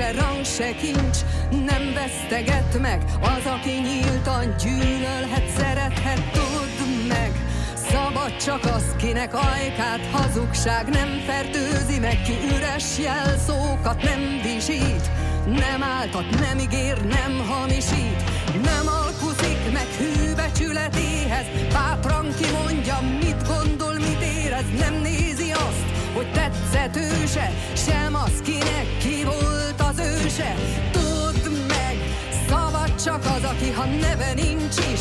[0.00, 1.18] se rang, se kincs,
[1.50, 3.02] nem veszteget meg.
[3.20, 7.32] Az, aki nyíltan gyűlölhet, szerethet, tudd meg,
[7.90, 15.10] Szabad csak az, kinek ajkát hazugság nem fertőzi meg, ki üres jelszókat nem visít,
[15.46, 18.22] nem áltat, nem ígér, nem hamisít,
[18.62, 26.96] nem alkuzik meg hűbecsületéhez, bátran kimondja, mit gondol, mit érez, nem nézi azt, hogy tetszett
[26.96, 29.69] őse, sem az, kinek ki volt
[30.00, 30.54] őse.
[30.92, 31.96] Tudd meg,
[32.48, 35.00] szabad csak az, aki, ha neve nincs is,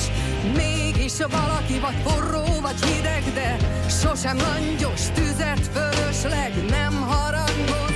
[0.56, 3.58] mégis valaki, vagy forró, vagy hideg, de
[3.90, 7.89] sosem langyos, tüzet fölösleg, nem harangoz,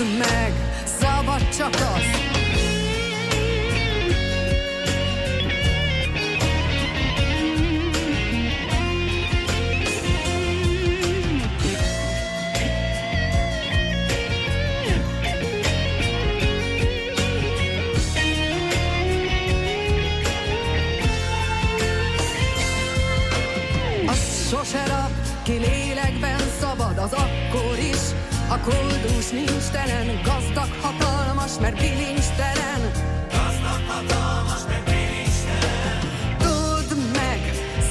[0.00, 0.52] Tudd meg,
[0.84, 2.19] szabad csak Az
[28.60, 32.80] A koldus nincs telen, gazdag, hatalmas, mert bilincstelen.
[33.30, 35.98] Gazdag, hatalmas, mert bilincstelen.
[36.38, 37.40] Tudd meg,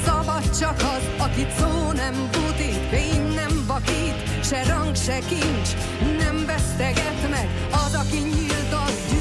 [0.06, 5.70] szabad csak az, akit szó nem butít, fény nem vakít, se rang, se kincs,
[6.18, 7.48] nem veszteget meg.
[7.72, 9.19] Az, aki nyílt, az gyűlölhet,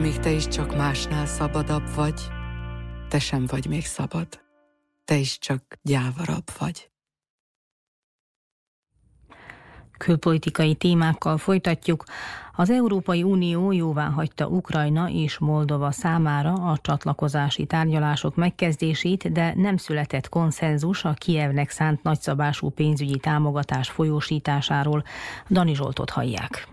[0.00, 2.20] Amíg te is csak másnál szabadabb vagy,
[3.08, 4.26] te sem vagy még szabad.
[5.04, 6.90] Te is csak gyávarabb vagy.
[9.98, 12.04] Külpolitikai témákkal folytatjuk.
[12.56, 19.76] Az Európai Unió jóvá hagyta Ukrajna és Moldova számára a csatlakozási tárgyalások megkezdését, de nem
[19.76, 25.04] született konszenzus a Kievnek szánt nagyszabású pénzügyi támogatás folyósításáról.
[25.50, 26.68] Dani Zsoltot hallják.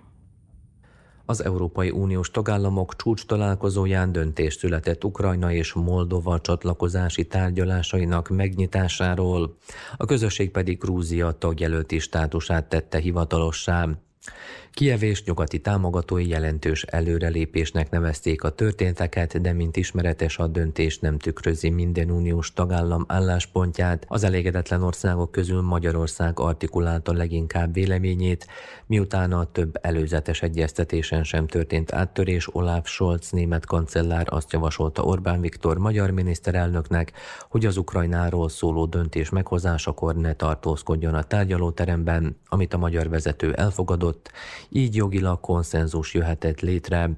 [1.29, 9.57] Az Európai Uniós tagállamok csúcs találkozóján döntés született Ukrajna és Moldova csatlakozási tárgyalásainak megnyitásáról,
[9.97, 13.89] a közösség pedig Grúzia tagjelölti státusát tette hivatalossá.
[14.77, 21.17] Kiev és nyugati támogatói jelentős előrelépésnek nevezték a történteket, de mint ismeretes a döntés nem
[21.17, 24.05] tükrözi minden uniós tagállam álláspontját.
[24.07, 28.47] Az elégedetlen országok közül Magyarország artikulálta leginkább véleményét,
[28.85, 35.41] miután a több előzetes egyeztetésen sem történt áttörés, Olaf Scholz német kancellár azt javasolta Orbán
[35.41, 37.11] Viktor magyar miniszterelnöknek,
[37.49, 44.31] hogy az Ukrajnáról szóló döntés meghozásakor ne tartózkodjon a tárgyalóteremben, amit a magyar vezető elfogadott,
[44.69, 47.09] így jogilag konszenzus jöhetett létre.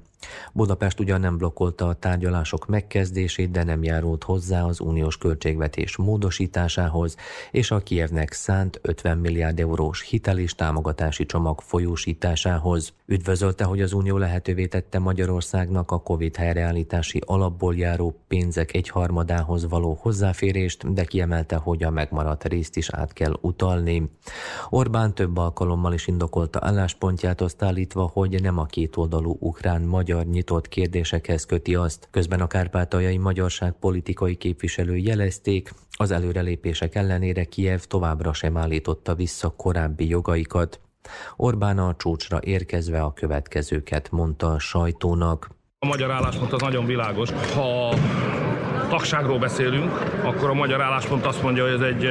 [0.52, 7.16] Budapest ugyan nem blokkolta a tárgyalások megkezdését, de nem járult hozzá az uniós költségvetés módosításához
[7.50, 12.92] és a Kievnek szánt 50 milliárd eurós hitel és támogatási csomag folyósításához.
[13.06, 19.98] Üdvözölte, hogy az unió lehetővé tette Magyarországnak a COVID helyreállítási alapból járó pénzek egyharmadához való
[20.00, 24.10] hozzáférést, de kiemelte, hogy a megmaradt részt is át kell utalni.
[24.70, 31.44] Orbán több alkalommal is indokolta álláspontját, azt állítva, hogy nem a kétoldalú ukrán-magyar nyitott kérdésekhez
[31.46, 32.08] köti azt.
[32.10, 39.48] Közben a kárpátaljai magyarság politikai képviselői jelezték, az előrelépések ellenére Kiev továbbra sem állította vissza
[39.48, 40.80] korábbi jogaikat.
[41.36, 45.50] Orbán a csúcsra érkezve a következőket mondta a sajtónak.
[45.78, 47.30] A magyar álláspont az nagyon világos.
[47.54, 47.94] Ha
[48.88, 49.90] tagságról beszélünk,
[50.22, 52.08] akkor a magyar álláspont azt mondja, hogy ez egy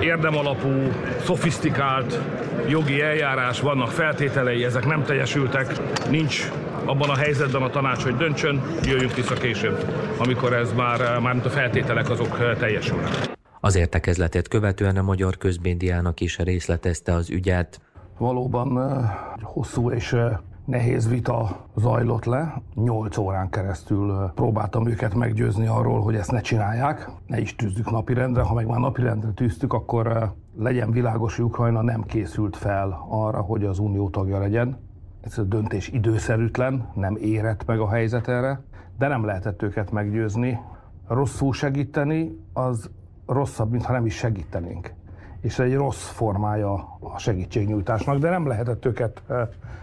[0.00, 0.92] érdemalapú,
[1.24, 2.20] szofisztikált
[2.68, 5.72] jogi eljárás, vannak feltételei, ezek nem teljesültek,
[6.10, 6.50] nincs
[6.86, 9.84] abban a helyzetben a tanács, hogy döntsön, jöjjünk vissza később,
[10.18, 13.32] amikor ez már, már a feltételek azok teljesülnek.
[13.60, 17.80] Az értekezletet követően a magyar közmédiának is részletezte az ügyet.
[18.18, 19.04] Valóban
[19.42, 20.16] hosszú és
[20.64, 22.62] nehéz vita zajlott le.
[22.74, 28.42] Nyolc órán keresztül próbáltam őket meggyőzni arról, hogy ezt ne csinálják, ne is tűzzük napirendre.
[28.42, 33.64] Ha meg már napirendre tűztük, akkor legyen világos, hogy Ukrajna nem készült fel arra, hogy
[33.64, 34.83] az unió tagja legyen.
[35.24, 38.60] Ez a döntés időszerűtlen, nem érett meg a helyzet erre,
[38.98, 40.60] de nem lehetett őket meggyőzni.
[41.08, 42.90] Rosszul segíteni, az
[43.26, 44.92] rosszabb, mintha nem is segítenénk.
[45.40, 49.22] És ez egy rossz formája a segítségnyújtásnak, de nem lehetett őket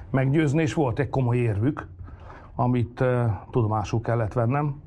[0.10, 1.88] meggyőzni, és volt egy komoly érvük,
[2.56, 3.04] amit
[3.52, 4.82] tudomásul kellett vennem.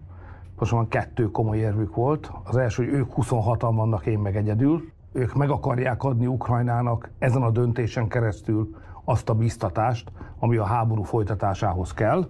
[0.59, 2.33] Most van kettő komoly érvük volt.
[2.45, 4.93] Az első, hogy ők 26-an vannak, én meg egyedül.
[5.13, 11.03] Ők meg akarják adni Ukrajnának ezen a döntésen keresztül azt a biztatást, ami a háború
[11.03, 12.27] folytatásához kell,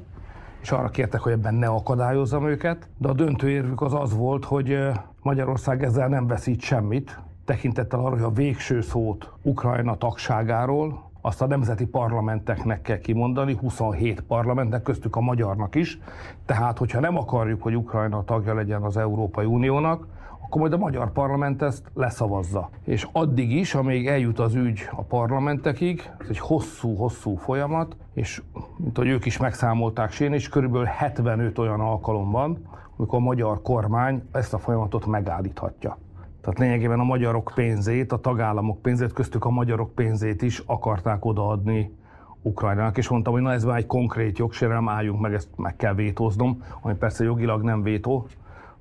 [0.60, 4.44] és arra kértek, hogy ebben ne akadályozzam őket, de a döntő érvük az az volt,
[4.44, 4.78] hogy
[5.22, 11.46] Magyarország ezzel nem veszít semmit, tekintettel arra, hogy a végső szót Ukrajna tagságáról azt a
[11.46, 15.98] nemzeti parlamenteknek kell kimondani, 27 parlamentnek, köztük a magyarnak is.
[16.46, 20.06] Tehát, hogyha nem akarjuk, hogy Ukrajna tagja legyen az Európai Uniónak,
[20.54, 22.70] akkor majd a magyar parlament ezt leszavazza.
[22.84, 28.42] És addig is, amíg eljut az ügy a parlamentekig, ez egy hosszú-hosszú folyamat, és
[28.76, 34.22] mint hogy ők is megszámolták, és körülbelül 75 olyan alkalom van, amikor a magyar kormány
[34.32, 35.98] ezt a folyamatot megállíthatja.
[36.40, 41.96] Tehát lényegében a magyarok pénzét, a tagállamok pénzét, köztük a magyarok pénzét is akarták odaadni
[42.42, 45.94] Ukrajnának, és mondtam, hogy na ez már egy konkrét jogsérelem, álljunk meg, ezt meg kell
[45.94, 48.26] vétóznom, ami persze jogilag nem vétó,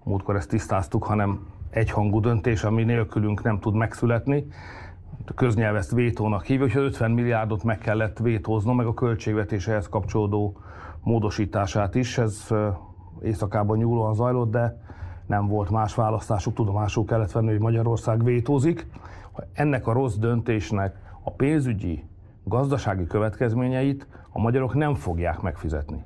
[0.03, 1.39] múltkor ezt tisztáztuk, hanem
[1.73, 4.45] egyhangú döntés, ami nélkülünk nem tud megszületni.
[5.25, 9.89] A köznyelv ezt vétónak hívja, hogy 50 milliárdot meg kellett vétóznom, meg a költségvetés ehhez
[9.89, 10.57] kapcsolódó
[11.01, 12.17] módosítását is.
[12.17, 12.47] Ez
[13.21, 14.81] éjszakában nyúlóan zajlott, de
[15.25, 18.87] nem volt más választásuk, tudomásul kellett venni, hogy Magyarország vétózik.
[19.53, 22.03] Ennek a rossz döntésnek a pénzügyi,
[22.43, 26.03] gazdasági következményeit a magyarok nem fogják megfizetni.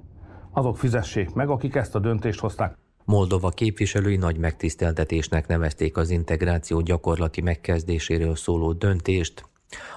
[0.51, 2.77] Azok fizessék meg, akik ezt a döntést hozták.
[3.07, 9.45] Moldova képviselői nagy megtiszteltetésnek nevezték az integráció gyakorlati megkezdéséről szóló döntést.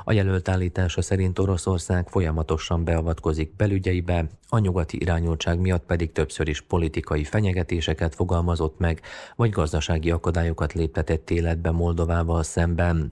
[0.04, 6.60] A jelölt állítása szerint Oroszország folyamatosan beavatkozik belügyeibe, a nyugati irányultság miatt pedig többször is
[6.60, 9.00] politikai fenyegetéseket fogalmazott meg,
[9.36, 13.10] vagy gazdasági akadályokat léptetett életbe Moldovával szemben.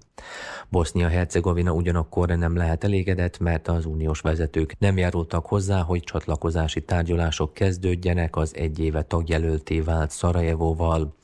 [0.68, 7.54] Bosznia-Hercegovina ugyanakkor nem lehet elégedett, mert az uniós vezetők nem járultak hozzá, hogy csatlakozási tárgyalások
[7.54, 11.14] kezdődjenek az egy éve tagjelölté vált Szarajevóval.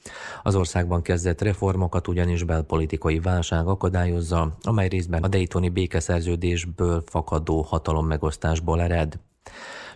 [0.43, 8.81] Az országban kezdett reformokat ugyanis belpolitikai válság akadályozza, amely részben a Daytoni békeszerződésből fakadó hatalommegosztásból
[8.81, 9.19] ered.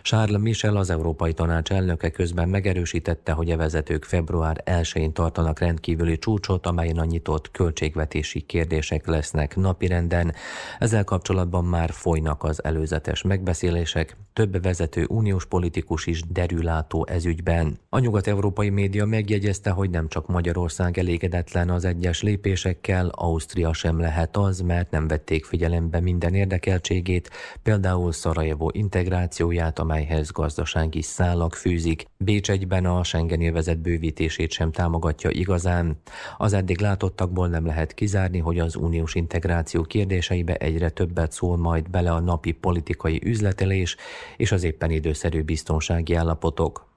[0.01, 6.17] Charles Michel, az Európai Tanács elnöke közben megerősítette, hogy a vezetők február 1-én tartanak rendkívüli
[6.17, 10.33] csúcsot, amelyen a nyitott költségvetési kérdések lesznek napirenden.
[10.79, 17.79] Ezzel kapcsolatban már folynak az előzetes megbeszélések, több vezető uniós politikus is derülátó ezügyben.
[17.89, 24.37] A nyugat-európai média megjegyezte, hogy nem csak Magyarország elégedetlen az egyes lépésekkel, Ausztria sem lehet
[24.37, 27.29] az, mert nem vették figyelembe minden érdekeltségét,
[27.63, 32.05] például Szarajevó integrációját, amelyhez gazdasági szálak fűzik.
[32.17, 35.97] Bécs egyben a Schengen élvezet bővítését sem támogatja igazán.
[36.37, 41.89] Az eddig látottakból nem lehet kizárni, hogy az uniós integráció kérdéseibe egyre többet szól majd
[41.89, 43.95] bele a napi politikai üzletelés
[44.37, 46.88] és az éppen időszerű biztonsági állapotok.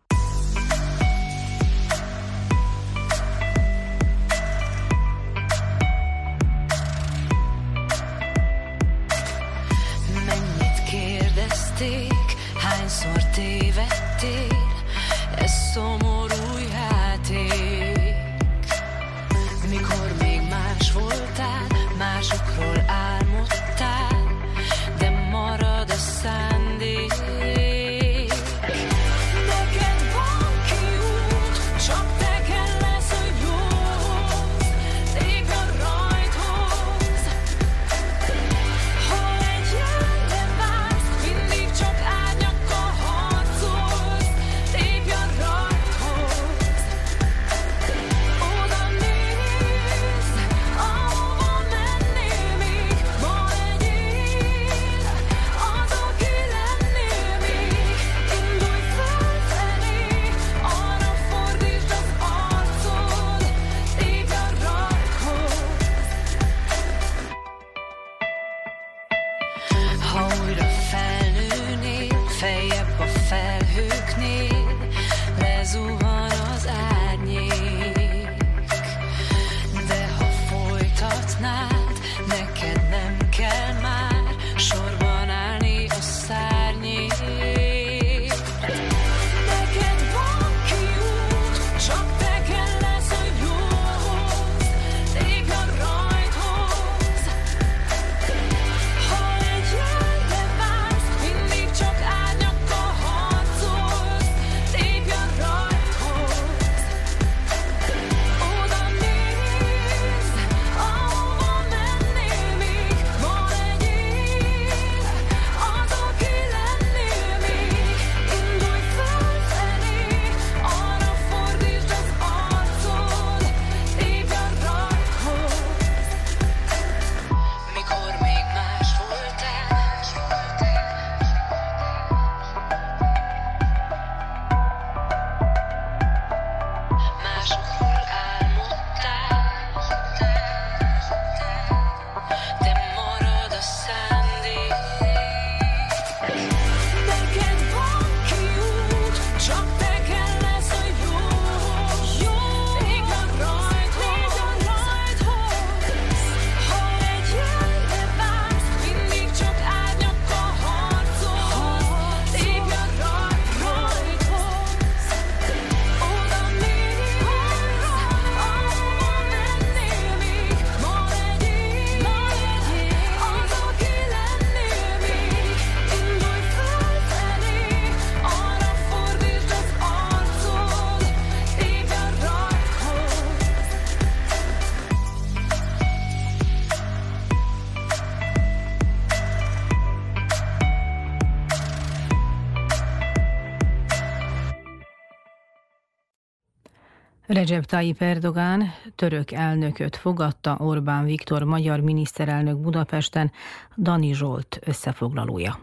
[197.43, 198.62] Recep Tayyip Erdogán
[198.94, 203.32] török elnököt fogadta Orbán Viktor magyar miniszterelnök Budapesten,
[203.78, 205.59] Dani Zsolt összefoglalója.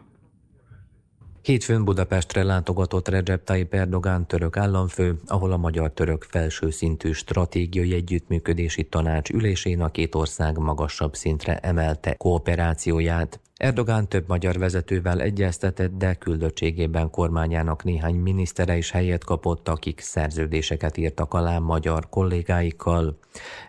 [1.42, 8.84] Hétfőn Budapestre látogatott Recep Tayyip Erdogán török államfő, ahol a magyar-török felső szintű stratégiai együttműködési
[8.84, 13.40] tanács ülésén a két ország magasabb szintre emelte kooperációját.
[13.60, 20.98] Erdogán több magyar vezetővel egyeztetett, de küldöttségében kormányának néhány minisztere is helyet kapott, akik szerződéseket
[20.98, 23.18] írtak alá magyar kollégáikkal.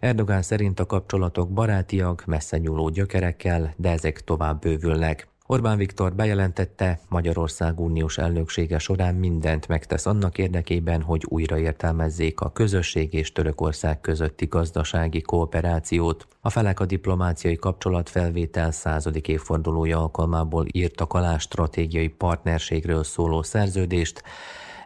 [0.01, 5.30] Erdogán szerint a kapcsolatok barátiak, messze nyúló gyökerekkel, de ezek tovább bővülnek.
[5.51, 13.15] Orbán Viktor bejelentette, Magyarország uniós elnöksége során mindent megtesz annak érdekében, hogy újraértelmezzék a közösség
[13.15, 16.27] és Törökország közötti gazdasági kooperációt.
[16.41, 24.23] A felek a diplomáciai kapcsolatfelvétel századik évfordulója alkalmából írtak alá stratégiai partnerségről szóló szerződést,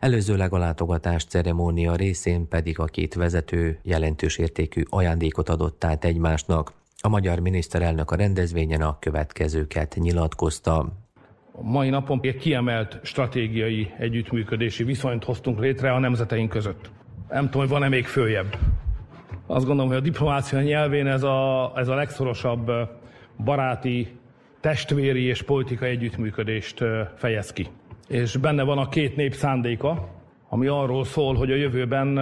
[0.00, 6.72] Előzőleg a látogatás ceremónia részén pedig a két vezető jelentős értékű ajándékot adott át egymásnak.
[7.06, 10.78] A magyar miniszterelnök a rendezvényen a következőket nyilatkozta.
[11.52, 16.90] A mai napon egy kiemelt stratégiai együttműködési viszonyt hoztunk létre a nemzeteink között.
[17.28, 18.56] Nem tudom, hogy van-e még följebb.
[19.46, 22.70] Azt gondolom, hogy a diplomácia nyelvén ez a, ez a legszorosabb
[23.44, 24.18] baráti,
[24.60, 26.84] testvéri és politikai együttműködést
[27.16, 27.66] fejez ki.
[28.08, 30.08] És benne van a két nép szándéka,
[30.48, 32.18] ami arról szól, hogy a jövőben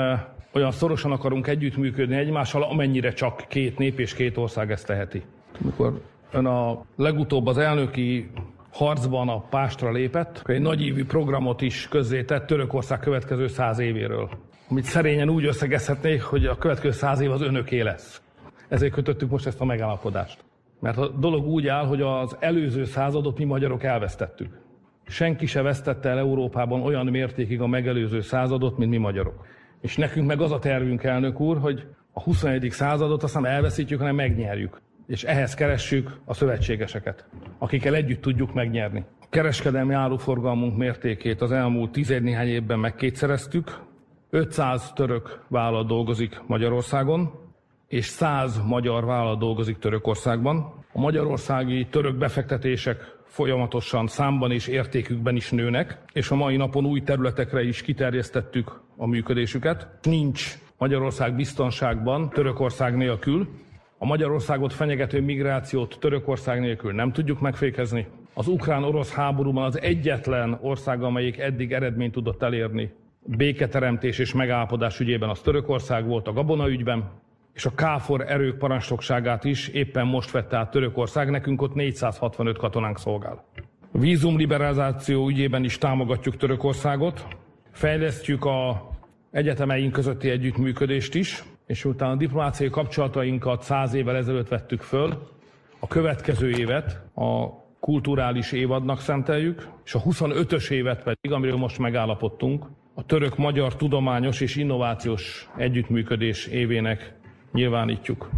[0.53, 5.23] olyan szorosan akarunk együttműködni egymással, amennyire csak két nép és két ország ezt teheti.
[5.63, 6.01] Amikor
[6.33, 8.31] ön a legutóbb az elnöki
[8.71, 14.31] harcban a pástra lépett, egy nagyívű programot is közzétett Törökország következő száz évéről,
[14.69, 18.23] amit szerényen úgy összegezhetnék, hogy a következő száz év az önöké lesz.
[18.69, 20.45] Ezért kötöttük most ezt a megállapodást.
[20.81, 24.61] Mert a dolog úgy áll, hogy az előző századot mi magyarok elvesztettük.
[25.07, 29.47] Senki se vesztette el Európában olyan mértékig a megelőző századot, mint mi magyarok.
[29.83, 32.71] És nekünk meg az a tervünk, elnök úr, hogy a 21.
[32.71, 34.81] századot azt nem elveszítjük, hanem megnyerjük.
[35.07, 37.25] És ehhez keressük a szövetségeseket,
[37.59, 39.05] akikkel együtt tudjuk megnyerni.
[39.21, 43.79] A kereskedelmi áruforgalmunk mértékét az elmúlt 10 néhány évben megkétszereztük.
[44.31, 47.31] 500 török vállalat dolgozik Magyarországon,
[47.89, 50.85] és 100 magyar vállalat dolgozik Törökországban.
[50.93, 57.03] A magyarországi török befektetések folyamatosan számban és értékükben is nőnek, és a mai napon új
[57.03, 59.87] területekre is kiterjesztettük a működésüket.
[60.03, 63.49] Nincs Magyarország biztonságban Törökország nélkül.
[63.99, 68.07] A Magyarországot fenyegető migrációt Törökország nélkül nem tudjuk megfékezni.
[68.35, 72.93] Az ukrán-orosz háborúban az egyetlen ország, amelyik eddig eredményt tudott elérni
[73.25, 77.11] béketeremtés és megállapodás ügyében az Törökország volt a Gabona ügyben,
[77.53, 82.99] és a KFOR erők parancsnokságát is éppen most vette át Törökország, nekünk ott 465 katonánk
[82.99, 83.45] szolgál.
[83.93, 87.27] Vízumliberalizáció ügyében is támogatjuk Törökországot,
[87.73, 88.91] fejlesztjük a
[89.31, 95.29] egyetemeink közötti együttműködést is, és utána a diplomáciai kapcsolatainkat száz évvel ezelőtt vettük föl,
[95.79, 97.49] a következő évet a
[97.81, 104.57] kulturális évadnak szenteljük, és a 25-ös évet pedig, amiről most megállapodtunk, a török-magyar tudományos és
[104.57, 107.15] innovációs együttműködés évének
[107.53, 108.29] nyilvánítjuk.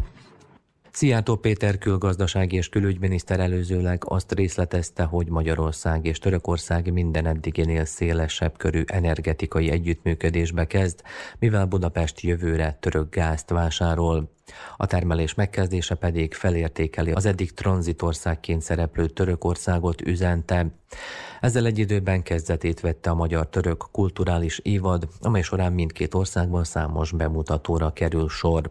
[0.96, 8.56] Szijjártó Péter külgazdasági és külügyminiszter előzőleg azt részletezte, hogy Magyarország és Törökország minden eddiginél szélesebb
[8.56, 11.02] körű energetikai együttműködésbe kezd,
[11.38, 14.32] mivel Budapest jövőre török gázt vásárol.
[14.76, 20.66] A termelés megkezdése pedig felértékeli az eddig tranzitországként szereplő Törökországot üzente.
[21.40, 27.92] Ezzel egy időben kezdetét vette a magyar-török kulturális évad, amely során mindkét országban számos bemutatóra
[27.92, 28.70] kerül sor.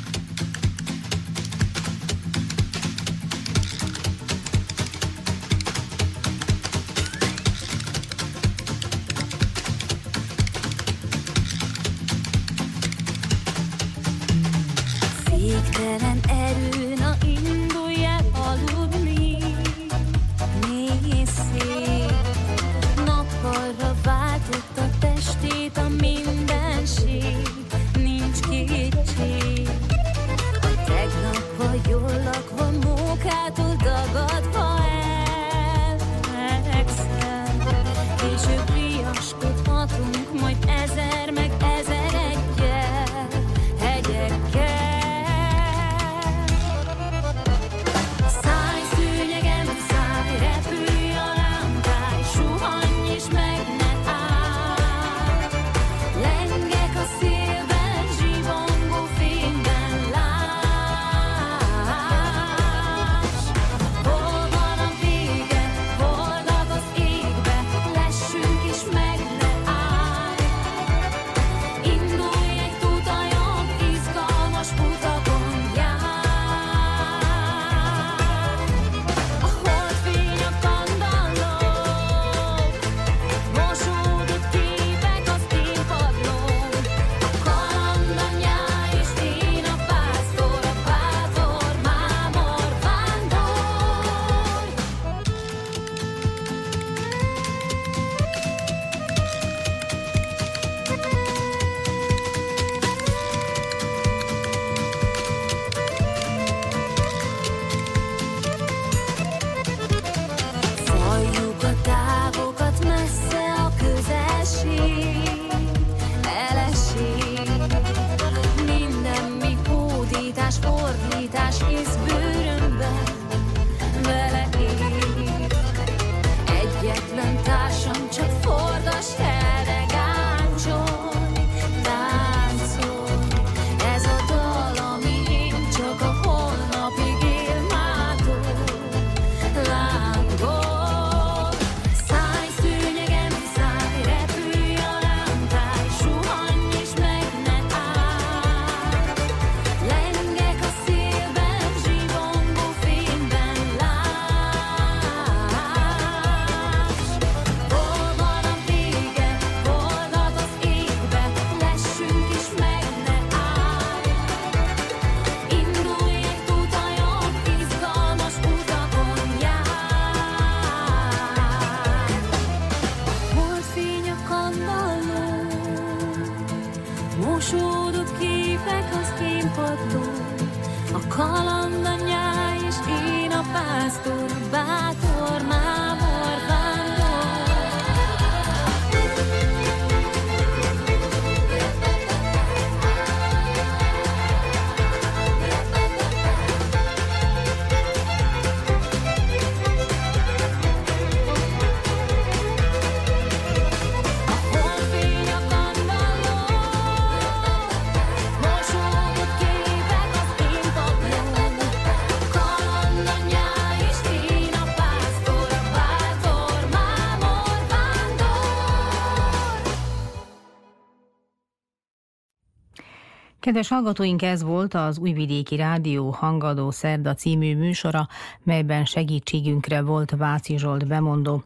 [223.51, 228.07] Kedves hallgatóink, ez volt az Újvidéki Rádió Hangadó Szerda című műsora,
[228.43, 231.43] melyben segítségünkre volt Váci Zsolt bemondó.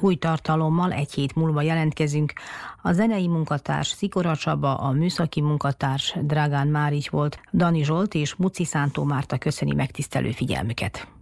[0.00, 2.32] Új tartalommal egy hét múlva jelentkezünk.
[2.82, 8.64] A zenei munkatárs Szikora Csaba, a műszaki munkatárs Dragán Márics volt, Dani Zsolt és Muci
[8.64, 11.19] Szántó Márta köszöni megtisztelő figyelmüket.